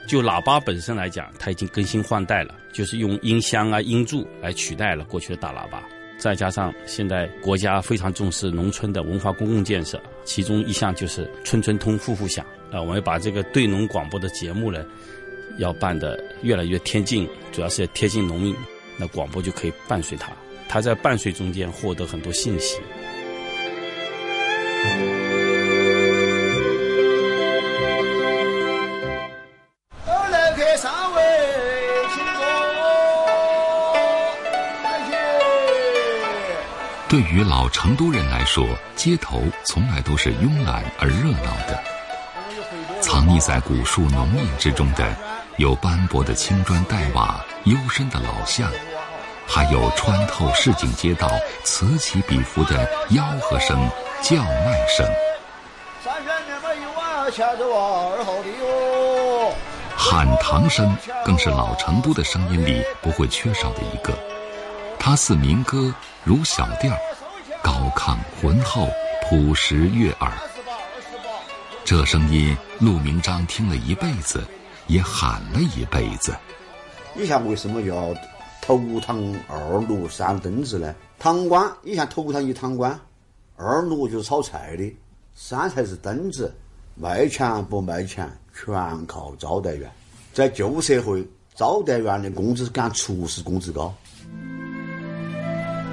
[0.06, 5.82] 就喇叭本身来讲，它已经更新换代了，就是用音箱啊、音柱来取代了过去的大喇叭。
[6.16, 12.80] 再加上现在国家非常重视农村的文化公共建设，其中一项就是村村通、户户响啊。
[12.80, 14.84] 我们把这个对农广播的节目呢，
[15.58, 18.54] 要办得越来越贴近，主要是贴近农民。
[19.00, 20.30] 那广播就可以伴随他，
[20.68, 22.78] 他在伴随中间获得很多信息。
[37.08, 41.82] 对于老成都人来说，街头从来都是慵懒而热闹的。
[43.00, 45.16] 藏匿在古树浓荫之中的，
[45.56, 48.70] 有斑驳的青砖黛瓦、幽深的老巷。
[49.52, 51.28] 还有穿透市井街道
[51.64, 53.76] 此起彼伏的吆喝声、
[54.22, 55.04] 叫卖声。
[59.96, 64.16] 喊堂声更是老成都的声音里不会缺少的一个。
[65.00, 66.96] 它似民歌，如小调，
[67.60, 68.88] 高亢浑厚，
[69.28, 70.30] 朴实悦耳。
[71.84, 74.46] 这声音，陆明章听了一辈子，
[74.86, 76.36] 也喊了一辈子。
[77.14, 78.14] 你想为什么要？
[78.78, 80.94] 头堂二路三凳子呢？
[81.18, 82.94] 堂倌以前头堂一堂倌，
[83.56, 84.96] 二路就是炒菜的，
[85.34, 86.54] 三才是凳子，
[86.94, 89.90] 卖钱不卖钱全靠招待员。
[90.32, 93.92] 在旧社会，招待员的工资赶厨师工资高。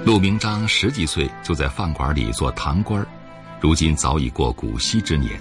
[0.06, 3.04] 陆明章十几岁就在饭馆里做堂倌，
[3.60, 5.32] 如今早已过古稀之年。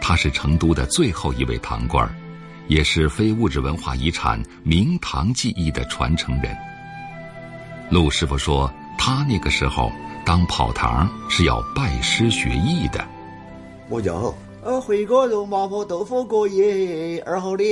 [0.00, 2.08] 他是成都的最后一位堂倌，
[2.68, 6.56] 也是非物质文化遗产明堂技艺的传承人。
[7.90, 9.92] 陆师傅说，他那个时候
[10.24, 13.04] 当跑堂是要拜师学艺的。
[13.88, 17.64] 我叫吼，呃，回锅肉、麻婆豆腐过夜，二号的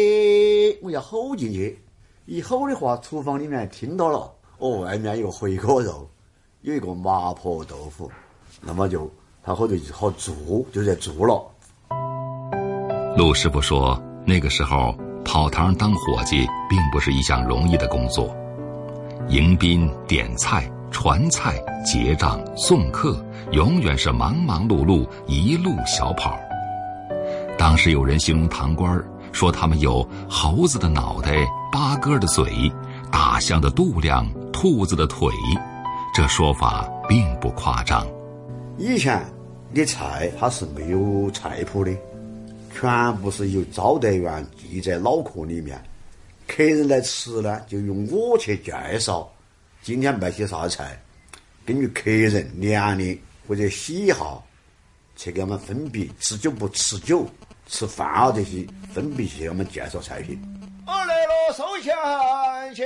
[0.80, 1.76] 我要吼进去，
[2.26, 6.09] 一吼的话，厨房里面听到了，哦，外面有个回锅肉，
[6.61, 8.09] 有一个麻婆豆腐，
[8.61, 9.11] 那么就
[9.42, 10.32] 他后头就好做，
[10.72, 11.45] 就在做了。
[13.16, 14.95] 陆师傅说，那个时候
[15.25, 18.35] 跑堂当伙计并不是一项容易的工作。
[19.29, 23.22] 迎宾、点菜、传菜、结账、送客，
[23.53, 26.39] 永远是忙忙碌碌，一路小跑。
[27.57, 29.03] 当时有人形容堂官
[29.33, 32.70] 说他们有猴子的脑袋、八哥的嘴、
[33.11, 35.29] 大象的肚量、兔子的腿，
[36.14, 38.07] 这说法并不夸张。
[38.77, 39.25] 以前
[39.75, 41.93] 的菜它是没有菜谱的，
[42.75, 45.83] 全部是由招待员记在脑壳里面。
[46.47, 49.33] 客人来吃呢，就用我去介绍
[49.83, 51.01] 今天卖些啥菜，
[51.64, 54.45] 根据客人年龄或者喜好
[55.16, 57.27] 去给他们分别吃酒不吃酒、
[57.68, 60.39] 吃饭啊这些，分别去给他们介绍菜品。
[60.87, 61.95] 我来了，收钱
[62.75, 62.85] 去，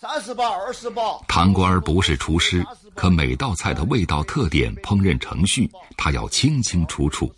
[0.00, 1.02] 三十八、二十八。
[1.28, 2.64] 唐官不是厨师，
[2.96, 7.32] 可每道菜的味道特点、烹饪程序，他要清清楚楚。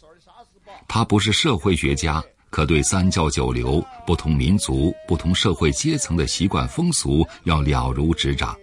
[0.93, 2.21] 他不是社会学家。
[2.51, 8.59] 可对三教九流、不同民族、不同社会阶层的习惯风俗要了如指掌。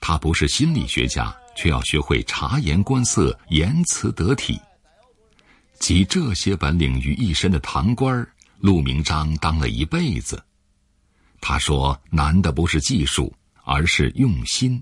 [0.00, 4.56] 他不是心理学家，却要学会察言观色、言辞得体。
[5.80, 8.24] 集这些本领于一身的堂官
[8.60, 10.40] 陆明章当了一辈子。
[11.40, 13.34] 他说：“难的不是技术，
[13.64, 14.80] 而是用心，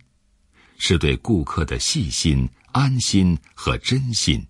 [0.77, 4.47] 是对顾客的细心、安心和真心。”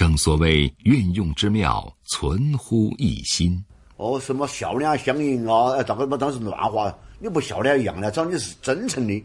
[0.00, 3.62] 正所谓运用之妙，存乎一心。
[3.98, 5.72] 哦，什么笑脸相迎啊？
[5.76, 9.22] 哎，这个嘛当时乱话，你不笑脸一样的，只要你是真诚的，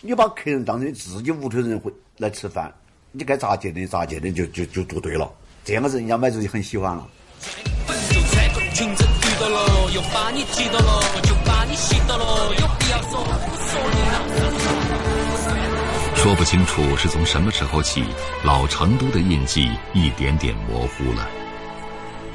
[0.00, 2.74] 你把客人当成你自己屋头人回来吃饭，
[3.12, 5.32] 你该咋接的咋接的，就就就做对了。
[5.64, 7.08] 这样子人家买主就很喜欢了。
[16.18, 18.02] 说不清楚是从什么时候起，
[18.42, 21.24] 老成都的印记一点点模糊了。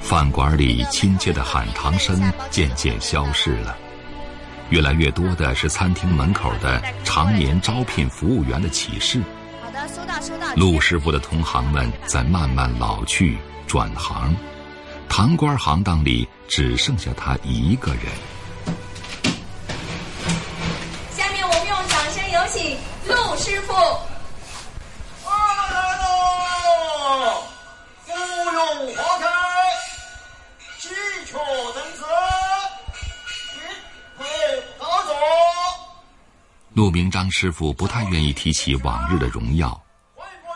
[0.02, 3.78] 饭馆里亲切的喊堂声渐渐消失了，
[4.70, 9.22] 越来越多的是餐厅门口的常年招聘服务员的启事。
[9.62, 10.56] 好的，收到收到。
[10.56, 14.34] 陆师傅的同行们在慢慢老去转行，
[15.10, 18.06] 堂官行当里只剩下他一个人。
[21.12, 22.78] 下面我们用掌声有请。
[23.34, 23.74] 陆师傅，
[25.26, 25.32] 来
[25.98, 27.42] 喽！
[28.06, 29.26] 芙蓉花开，
[30.78, 30.90] 喜
[31.26, 31.40] 鹊
[31.74, 32.04] 登枝，
[33.58, 33.58] 一
[34.20, 34.24] 回
[34.78, 35.16] 高坐。
[36.74, 39.82] 陆明章师傅不太愿意提起往日的荣耀，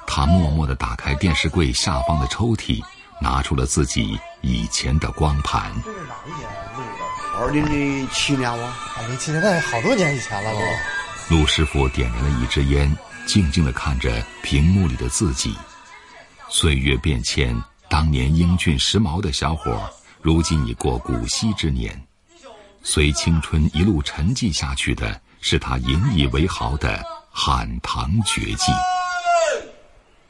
[0.05, 2.79] 他默默的打开电视柜下方的抽屉，
[3.19, 5.73] 拿出了自己以前的光盘。
[5.83, 7.39] 这是哪一年录的？
[7.39, 8.71] 二零零七年哇！
[8.97, 10.59] 二零零七年，那好多年以前了都。
[11.29, 12.89] 陆师傅点燃了一支烟，
[13.25, 15.53] 静静地看着屏幕里的自己。
[16.47, 17.53] 岁月变迁，
[17.89, 19.77] 当年英俊时髦的小伙，
[20.21, 22.01] 如今已过古稀之年。
[22.81, 28.71] 随青春一路沉寂下去的，是他引以为豪的喊堂绝技。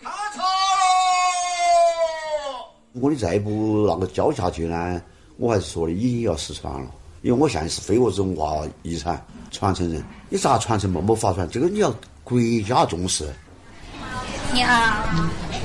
[0.01, 0.41] 看茶
[2.93, 4.99] 我的再不那个教下去呢，
[5.37, 6.89] 我还是说的已经要失传了。
[7.27, 9.21] 因为我现在是非物质文化遗产
[9.51, 11.01] 传承人，你咋传承嘛？
[11.05, 13.25] 没法传，这个你要国家重视。
[14.53, 15.57] 你好，你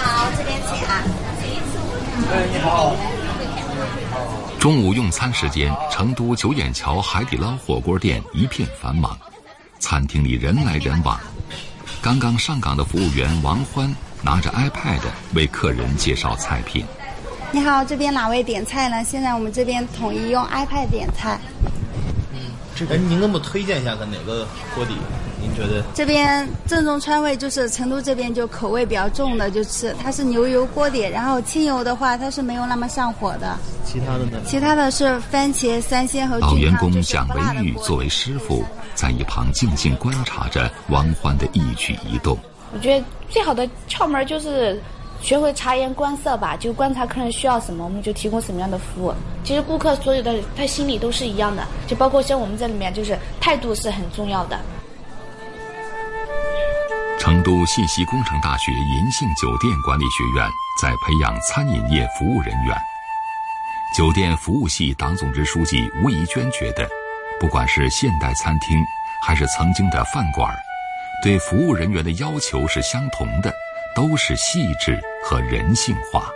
[0.00, 1.00] 好，这边请啊。
[2.28, 2.96] 哎，你好。
[4.58, 9.16] 中午用餐时间，成都九眼桥海底捞火锅店一片繁忙，
[9.78, 11.20] 餐厅里人来人往。
[12.02, 15.02] 刚刚上岗的服务员王欢拿着 iPad
[15.36, 16.84] 为客人介绍菜品。
[17.54, 19.04] 你好，这边哪位点菜呢？
[19.04, 21.38] 现在我们这边统一用 iPad 点菜。
[22.32, 24.44] 嗯，这个您能不能推荐一下，看哪个
[24.74, 24.96] 锅底？
[25.40, 25.80] 您觉得？
[25.94, 33.56] 这边正宗川味就是成都这边就口味比较重的，就是它是牛油锅底，然后清油的话它是没有那么上火的。
[33.84, 34.40] 其他的呢？
[34.44, 38.64] 其他的是番茄、三鲜和老员工蒋维玉作为师傅，
[38.96, 42.36] 在一旁静静观察着王欢的一举一动。
[42.72, 44.82] 我觉得最好的窍门就是。
[45.24, 49.14] 学会察言观色吧，就观察客人需要什么，我们就提供什么样的服务。
[49.42, 54.60] 其实顾客所有的他心里都是一样的，就包括像我们这里面，就是态度是很重要的。
[57.18, 60.46] 成都信息工程大学银杏酒店管理学院
[60.82, 62.76] 在培养餐饮业服务人员，
[63.96, 66.86] 酒店服务系党总支书记吴怡娟觉得，
[67.40, 68.76] 不管是现代餐厅，
[69.26, 70.54] 还是曾经的饭馆，
[71.22, 73.50] 对服务人员的要求是相同的，
[73.94, 76.30] 都是细致和人性化。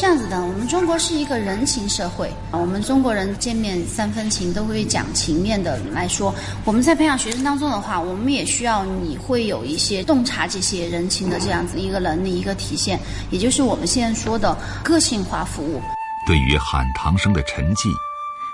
[0.00, 6.34] 这样子的，我们中国是一个人情社会啊，我们中国人见面三分情，都会讲情面的来说。
[6.64, 13.00] 我们在培养学生当中的话，我们也需要你会有一些洞察这些人情的这样子一个能力一个体现，
[13.30, 15.80] 也就是我们现在说的个性化服务。
[16.26, 17.88] 对于喊唐生的沉寂，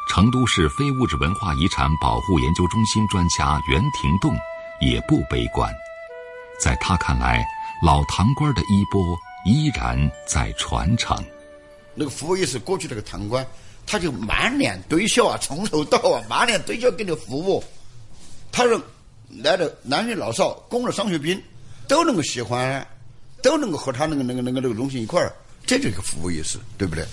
[0.09, 4.37] 成都市非物质文化遗产保护研究中心专家袁廷栋
[4.81, 5.73] 也不悲观，
[6.61, 7.45] 在他看来，
[7.83, 9.03] 老唐官的衣钵。
[9.47, 11.15] 依然在传承。
[11.95, 13.47] 那个服务意识过去那个堂官，
[13.87, 17.63] 他就满脸堆笑啊，从头到尾满脸堆笑给你服务。
[18.51, 18.81] 他说
[19.43, 21.39] 来的男女老少、工人、上学兵
[21.87, 22.87] 都能够喜欢，
[23.43, 25.31] 都能够和他那个那个那个那个东西一块儿，
[25.67, 27.05] 这就是个服务意识，对不对？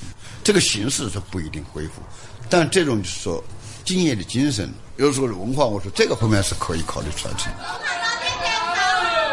[0.41, 2.01] 这个形式是不一定恢复，
[2.49, 3.43] 但这种就是说
[3.83, 7.51] 敬业的精神，有时候文化，我说这个方面是可以考虑传承。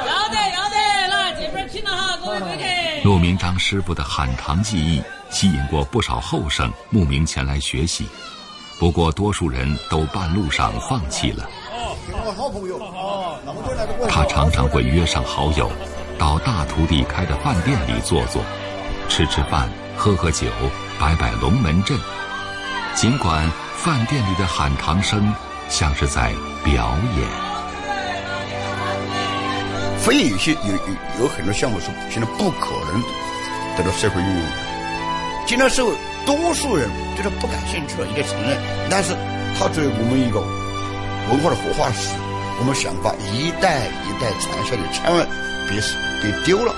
[0.04, 0.76] 要得要得，
[1.08, 2.17] 来这边请了哈，各位贵客。
[3.04, 8.06] 陆明章师傅的喊堂技艺吸引过不少后生慕名前来学习，
[8.78, 11.48] 不过多数人都半路上放弃了。
[14.08, 15.70] 他常常会约上好友，
[16.18, 18.42] 到大徒弟开的饭店里坐坐，
[19.08, 20.46] 吃吃饭，喝喝酒，
[20.98, 21.98] 摆摆龙门阵。
[22.94, 25.32] 尽管饭店里的喊堂声
[25.68, 27.47] 像是在表演。
[30.08, 33.02] 非有些有有有很多项目是现在不可能
[33.76, 34.52] 得到社会应用的。
[35.46, 35.92] 今天社会
[36.24, 38.56] 多数人对他不感兴趣了，应该承认。
[38.88, 39.14] 但是，
[39.58, 40.40] 他作为我们一个
[41.28, 42.16] 文化的活化石，
[42.58, 45.28] 我们想把一代一代传下去，千万
[45.68, 45.78] 别
[46.22, 46.74] 别丢了。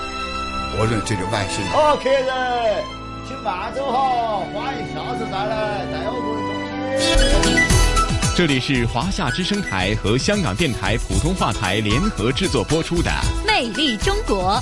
[0.77, 1.71] 我认为这就万幸了。
[1.71, 2.83] 好，客人，
[3.29, 6.35] 请慢走哈，欢迎下次再来带我们
[7.31, 7.60] 东西。
[8.33, 13.11] 这里是华夏之声台和香港电台普通话台联合制作播出的
[13.45, 14.53] 《魅力中国》。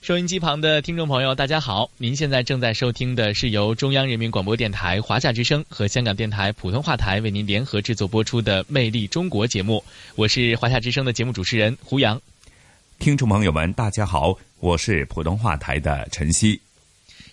[0.00, 1.90] 收音机旁的听众朋友，大家好！
[1.98, 9.84] 您现在正在收听的是由中央人民广播电台华夏之声和香港电台普通话台为您联合制作播出的《魅力中国》节目。
[10.16, 12.18] 我是华夏之声的节目主持人胡杨。
[12.98, 16.58] 听众朋友们，大家好，我是普通话台的晨曦。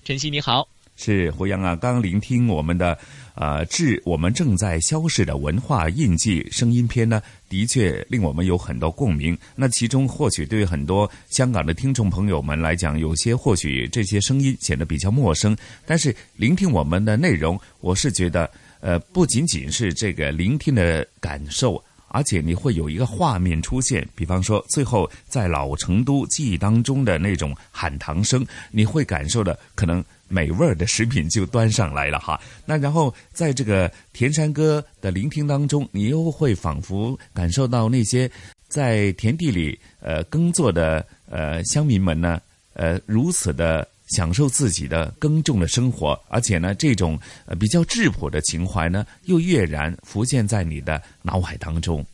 [0.04, 0.68] 晨曦，你好。
[1.02, 3.00] 是胡杨啊，刚聆听我们的。
[3.40, 9.36] 啊，致我们正在消逝的文化印记声音片呢，的确令我们有很多共鸣。
[9.56, 15.56] 那其中或许对于很多香港的听众朋友们来讲，有些或许这些声音显得比较陌生。
[15.86, 24.06] 但是聆听我们的内容，我是觉得，呃，不仅仅是这个聆听的感受，而且你会有一个画面出现。
[24.16, 30.04] 比方说，最后在老成都记忆当中的那种喊堂声，你会感受的可能。
[30.30, 38.30] 美味的食品就端上来了哈，那然后在这个田山歌的聆听当中，你又会仿佛感受到那些
[38.68, 42.40] 在田地里呃耕作的呃乡民们呢，
[42.74, 52.06] 呃如此的享受自己的耕种的生活，而且呢这种呃比较质朴的情怀呢，又跃然浮现在你的脑海当中。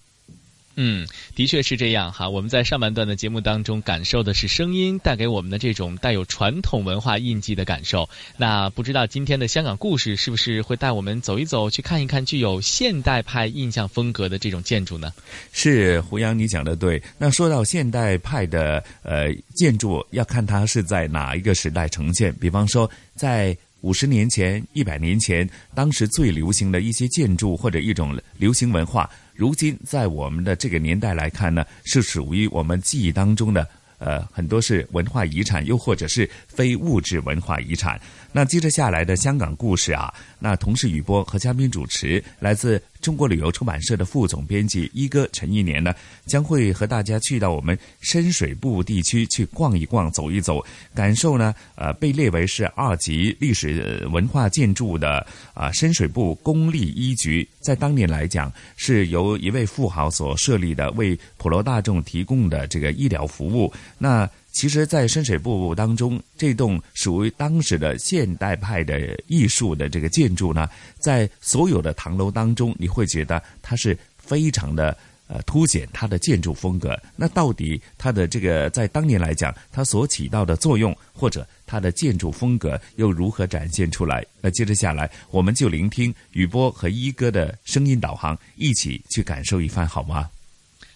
[0.78, 2.28] 嗯，的确是这样哈。
[2.28, 8.10] 我们在上半段的节目当中感受的是声音带给我们的这种带有传统文化印记的感受。
[8.36, 15.14] 那不知道今天的香港故事是不是会带我们走一走，去看一看具有现代派印象风格的这种建筑呢？
[15.54, 17.02] 是胡杨，你讲的对。
[17.18, 22.34] 那说到现代派的呃建筑，要看它是在哪一个时代呈现。
[22.36, 29.10] 比方说，在五十年前、一百年前，当时最流行的一些建筑或者一种流行文化。
[29.36, 33.68] 如今，在我们的这个年代来看呢，是属于我们记忆当中的，
[33.98, 38.00] 呃，很多是文化遗产，又或者是非物质文化遗产。
[38.32, 45.94] 那接着下来的香港故事啊，那同事雨波和嘉宾主持，来自中国旅游出版社的副总编辑一哥陈一年呢，
[46.26, 50.60] 将会和大家去到我们深水埗地区去逛一逛、走一走，
[50.96, 63.72] 感受呢，呃，被列为是二级历史文化建筑的啊深水埗公立医局，在当年来讲，是由一位富豪所设立的，为普罗大众提供的这个医疗服务。
[64.00, 74.98] 那其实，在深水埗当中，这栋属于当时的现代派的艺术的这个建筑呢，在所有的唐楼当中，你会觉得它是非常的
[75.28, 76.98] 呃凸显它的建筑风格。
[77.18, 84.26] 那到底它的这个在当年来讲，它所起到的作用，或者它的建筑风格又如何展现出来？
[84.40, 90.30] 那接着下来，我们就聆听雨波和一哥的声音导航，一起去感受一番，好吗？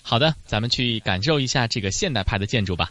[0.01, 2.89] 好的，咱们去感受一下这个现代派的建筑吧。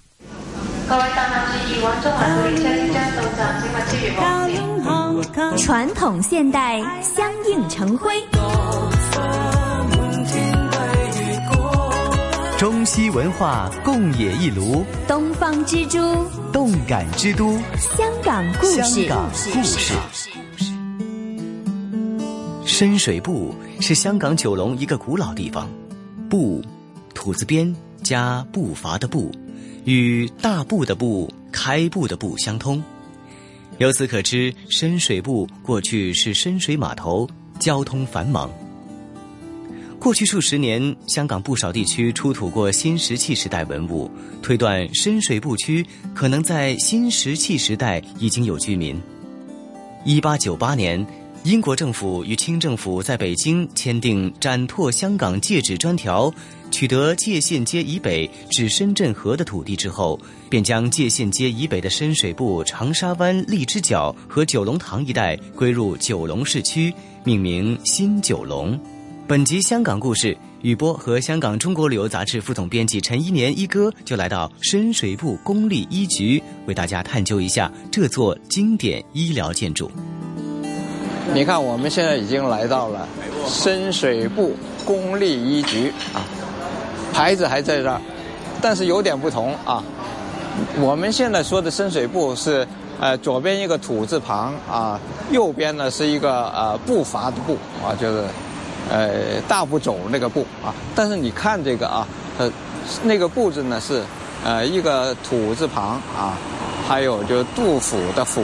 [5.57, 8.13] 传统现代相映成辉，
[12.59, 15.99] 中西文化共冶一炉，东方之珠，
[16.53, 18.83] 动感之都，香港故事。
[18.83, 19.95] 香港故事。
[22.65, 25.69] 深水埗是香港九龙一个古老地方，
[26.31, 26.63] 埗，
[27.15, 29.31] 土字边加步伐的步，
[29.85, 32.83] 与大步的步、开步的步相通。
[33.79, 38.51] 由此可知，深水埗过去是深水码头，交通繁忙。
[40.01, 44.11] 过去数十年，香港不少地区出土过新石器时代文物，
[44.41, 49.01] 推断深水埗区可能在新石器时代已经有居民。
[50.05, 51.05] 一八九八年，
[51.45, 56.33] 英国政府与清政府在北京签订展拓香港界址专条。
[56.71, 60.21] 取得界限街以北至深圳河的土地之后，
[60.51, 66.93] 便将界限街以北的深水埗、长沙湾、荔枝角和九龙塘一带归入九龙市区，
[67.25, 68.79] 命名新九龙。
[69.27, 79.91] 本集香港故事，雨波和香港中国旅游杂志副总编辑陈一年一哥就来到深水埗公立医局，为大家探究一下这座经典医疗建筑。
[81.35, 83.07] 你看，我们现在已经来到了
[83.47, 84.51] 深水埗
[84.85, 86.25] 公立医局啊。
[87.13, 88.01] 牌子还在这儿，
[88.63, 89.83] 但是有点不同啊。
[90.81, 92.67] 我们现在说的深水埗是，
[92.99, 94.99] 呃，左边一个土字旁啊，
[95.31, 98.25] 右边呢是一个呃步伐的步啊，就是，
[98.91, 100.75] 呃，大步走那个步啊。
[100.95, 102.07] 但是你看这个啊，
[102.39, 102.51] 呃，
[103.03, 104.03] 那个步字呢是，
[104.45, 106.39] 呃，一个土字旁啊。
[106.89, 108.43] 还有就杜甫的甫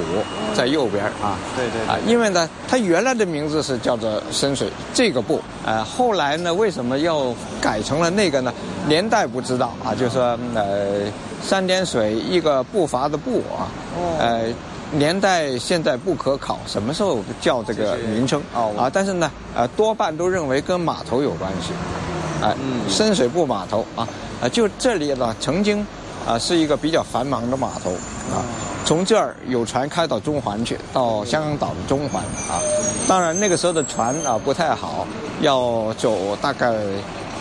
[0.54, 8.52] 在右边啊，对对啊，因为呢，它原来的名字是叫做深水这个步，呃，后来呢，为什么要改成了那个呢？
[8.86, 11.10] 年代不知道啊，就说呃，
[11.42, 13.64] 三点水一个步伐的步啊，
[14.18, 14.42] 呃，
[14.92, 18.42] 年代现在不可考，什么时候叫这个名称？
[18.52, 18.90] 啊？
[18.92, 21.72] 但是呢，呃，多半都认为跟码头有关系，
[22.42, 22.54] 哎，
[22.90, 24.06] 深水埗码头啊，
[24.42, 25.84] 啊，就这里呢，曾经。
[26.26, 27.90] 啊，是一个比较繁忙的码头
[28.34, 28.40] 啊，
[28.84, 32.60] 从这儿有船开到中环去，到香港岛的中环啊。
[33.06, 35.06] 当然那个时候的船啊不太好，
[35.40, 36.72] 要走大概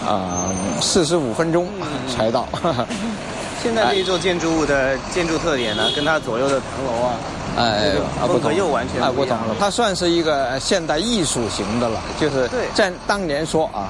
[0.05, 0.49] 啊
[0.81, 1.67] 四十五分钟
[2.13, 2.47] 才到。
[3.63, 7.13] 现在这一座建筑物的建筑特点呢，跟它左右的唐楼啊。
[7.55, 7.91] 哎，
[8.27, 9.55] 风格又完全不同了。
[9.59, 13.88] 它算是一个现代艺术型的了，就是在当年说啊，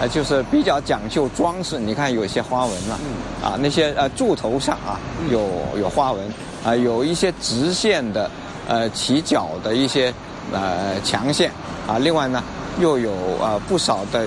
[0.00, 1.78] 啊，就是比较讲究装饰。
[1.78, 2.98] 你看有些花纹了，
[3.42, 4.98] 啊，那些呃柱头上啊
[5.30, 6.32] 有有花纹，
[6.64, 8.30] 啊，有一些直线的，
[8.68, 10.12] 呃起角的一些
[10.52, 11.50] 呃墙线，
[11.86, 12.42] 啊，另外呢
[12.78, 14.26] 又有啊不少的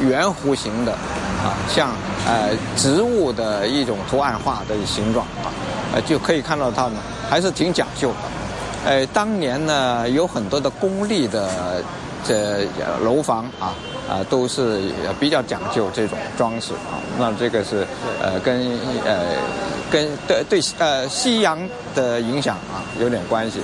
[0.00, 1.90] 圆弧形的，啊，像
[2.26, 5.52] 呃植物的一种图案化的形状啊，
[5.94, 6.98] 呃就可以看到它呢。
[7.30, 8.16] 还是挺讲究的，
[8.84, 11.82] 呃，当年呢有很多的公立的
[12.24, 12.66] 这
[13.02, 13.74] 楼房啊
[14.08, 17.86] 啊都是比较讲究这种装饰啊，那这个是
[18.20, 19.36] 呃跟呃
[19.90, 21.58] 跟对对呃西洋
[21.94, 23.60] 的影响啊有点关系。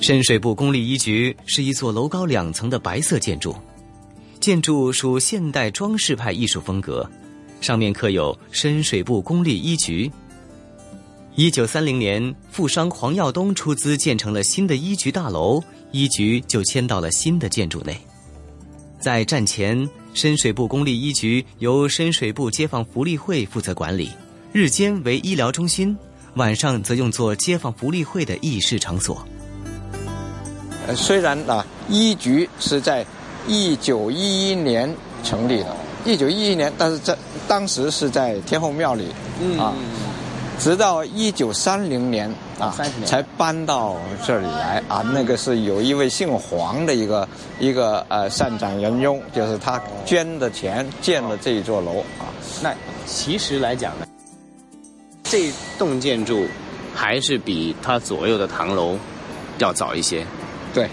[0.00, 3.54] 深水埗公立医局是一座楼高两层的白色建筑，
[4.40, 7.08] 建筑属现代装饰派艺术风格，
[7.60, 10.10] 上面刻有深水埗公立医局。
[11.36, 15.62] 一九三零年，富商黄耀东出资建成了新的医局大楼，
[15.92, 17.96] 医局就迁到了新的建筑内。
[19.00, 24.10] 在战前，深水埗公立医局由深水埗街坊福利会负责管理，
[24.52, 25.96] 日间为医疗中心，
[26.34, 29.24] 晚上则用作街坊福利会的议事场所。
[30.88, 33.06] 呃，虽然啊，医局是在
[33.46, 37.16] 一九一一年成立的，一九一一年，但是在
[37.46, 39.06] 当时是在天后庙里
[39.56, 39.72] 啊。
[40.60, 43.96] 直到一九三零年啊，才搬到
[44.26, 45.02] 这里来啊。
[45.14, 47.26] 那个是有一位姓黄的一个
[47.58, 52.28] 一个呃善长人翁，就是他捐的钱建了这一座楼啊。
[52.62, 52.74] 那
[53.06, 54.06] 其实来讲呢，
[55.24, 56.46] 这栋建筑
[56.94, 58.98] 还是比它左右的唐楼
[59.58, 60.26] 要早一些。
[60.74, 60.86] 对，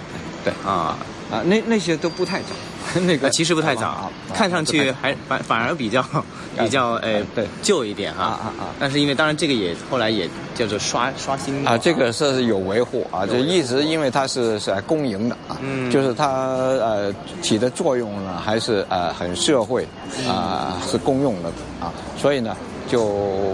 [0.45, 0.97] 对啊
[1.29, 2.47] 啊，那那些都不太早。
[3.05, 6.03] 那个其实不太早，看上去还反反而比较
[6.57, 8.63] 比较诶对旧一点啊啊啊！
[8.79, 15.57] 但是因为当然这个也后来也叫做刷刷新啊，这个是有维护啊，就一直因为它是是公营的啊，
[15.91, 19.87] 就是它呃起的作用呢还是呃很社会
[20.27, 22.55] 啊是公用的啊，所以呢
[22.87, 23.03] 就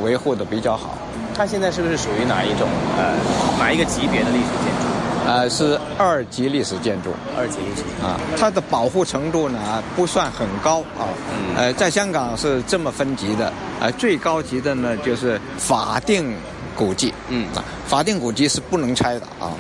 [0.03, 0.97] 维护的比较好。
[1.36, 2.67] 它现在是不是属于哪一种
[2.97, 3.15] 呃
[3.57, 4.92] 哪一个级别的历史建筑？
[5.26, 7.11] 呃，是二级历史建筑。
[7.38, 11.07] 二级历史啊，它的保护程度呢不算很高啊。
[11.32, 16.36] 嗯呃，在香港是这么分级的，呃，最高级的呢就是法定
[16.76, 17.13] 古迹。
[17.30, 19.51] 嗯啊，法定古迹是不能拆的啊。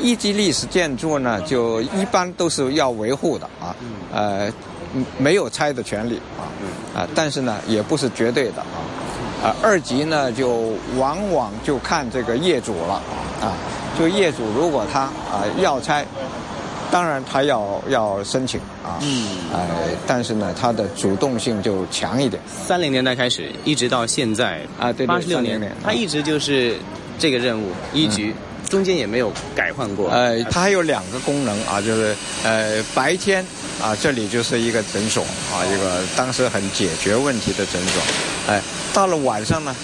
[0.00, 3.74] 一级历史建筑呢，就一般都是要维护的啊。
[4.12, 4.52] 呃，
[5.18, 6.44] 没有拆的权利啊。
[7.00, 8.80] 啊，但是呢，也不是绝对的啊。
[9.42, 12.94] 啊，二级呢，就往往就看这个业主了
[13.40, 13.52] 啊。
[13.98, 16.04] 就业主如果他啊要拆，
[16.90, 18.98] 当然他要要申请啊。
[19.00, 19.38] 嗯。
[19.52, 19.60] 呃，
[20.06, 22.42] 但是呢，他的主动性就强一点。
[22.46, 26.76] 三零年代开始，一直到现在啊，对八十六年，他一直就是
[27.18, 28.34] 这个任务一局。
[28.66, 30.10] 中间也没有改换过。
[30.10, 32.14] 呃，它还有两个功能啊，就是
[32.44, 33.44] 呃白天
[33.80, 38.02] 啊这里就是一个诊所啊，一个当时很解决问题的诊所。
[38.48, 38.60] 哎，
[38.92, 39.74] 到了晚上呢，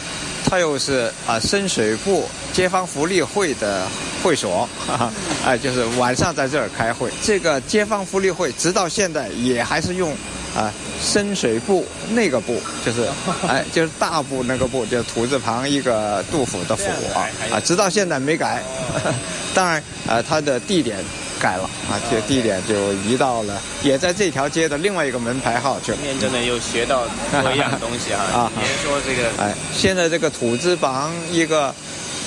[0.45, 2.23] 它又是啊深水埗
[2.53, 3.87] 街坊福利会的
[4.23, 5.13] 会所，哈哈，
[5.45, 7.11] 哎就是晚上在这儿开会。
[7.23, 10.15] 这个街坊福利会直到现在也还是用。
[10.55, 10.71] 啊，
[11.03, 12.55] 深水埗那个埗
[12.87, 13.09] 就是，
[13.49, 16.85] 哎，就是大埠那个埠，就是土字旁一个杜甫的甫
[17.15, 18.63] 啊，啊，直到现在没改。
[19.53, 20.97] 当然，呃，它的地点
[21.39, 25.99] 改了啊，这地点就移到了，也在这条街的另外一个门牌号去了。
[26.01, 28.23] 今天真的又学到多一样东西啊！
[28.33, 31.75] 啊，别说这个，哎，现在这个土字旁一个，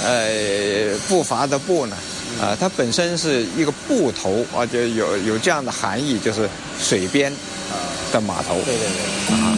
[0.03, 1.95] 呃，步伐的步呢，
[2.39, 6.47] 啊，它本身是一个埠头啊，就有有这样的含义，就是
[6.80, 7.34] 水边。
[8.11, 9.57] 的码头，对对对，啊。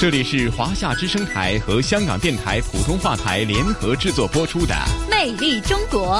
[0.00, 4.74] 这里是华夏之声台和香港电台普通话台联合制作播出的
[5.10, 6.18] 《魅力中国》。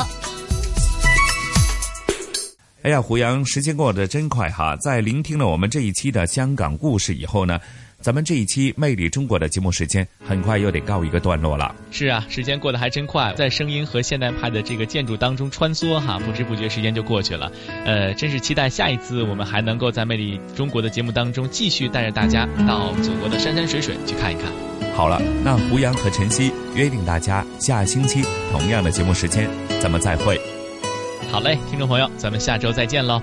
[2.83, 4.77] 哎呀，胡杨，时间过得真快哈！
[4.77, 7.59] 在聆听了我们这一期的香港故事以后呢？
[8.05, 11.75] 咱们这一期《魅力中国》的节目时间很快又得告一个段落了。
[11.91, 17.51] 是啊，时间过得还真快，在声音和现代派的这个建筑当中穿梭哈，不知不觉时间就过去了。
[17.87, 24.53] 呃，真是期待下一次我们还能够在《魅力中国》的节目当中继续带着大家到祖国的山山水水去看一看。
[24.95, 28.21] 好了，那胡杨和晨曦约定大家下星期
[28.53, 29.49] 同样的节目时间，
[29.81, 30.39] 咱们再会。
[31.33, 33.23] 好嘞，听众朋友，咱们下周再见喽。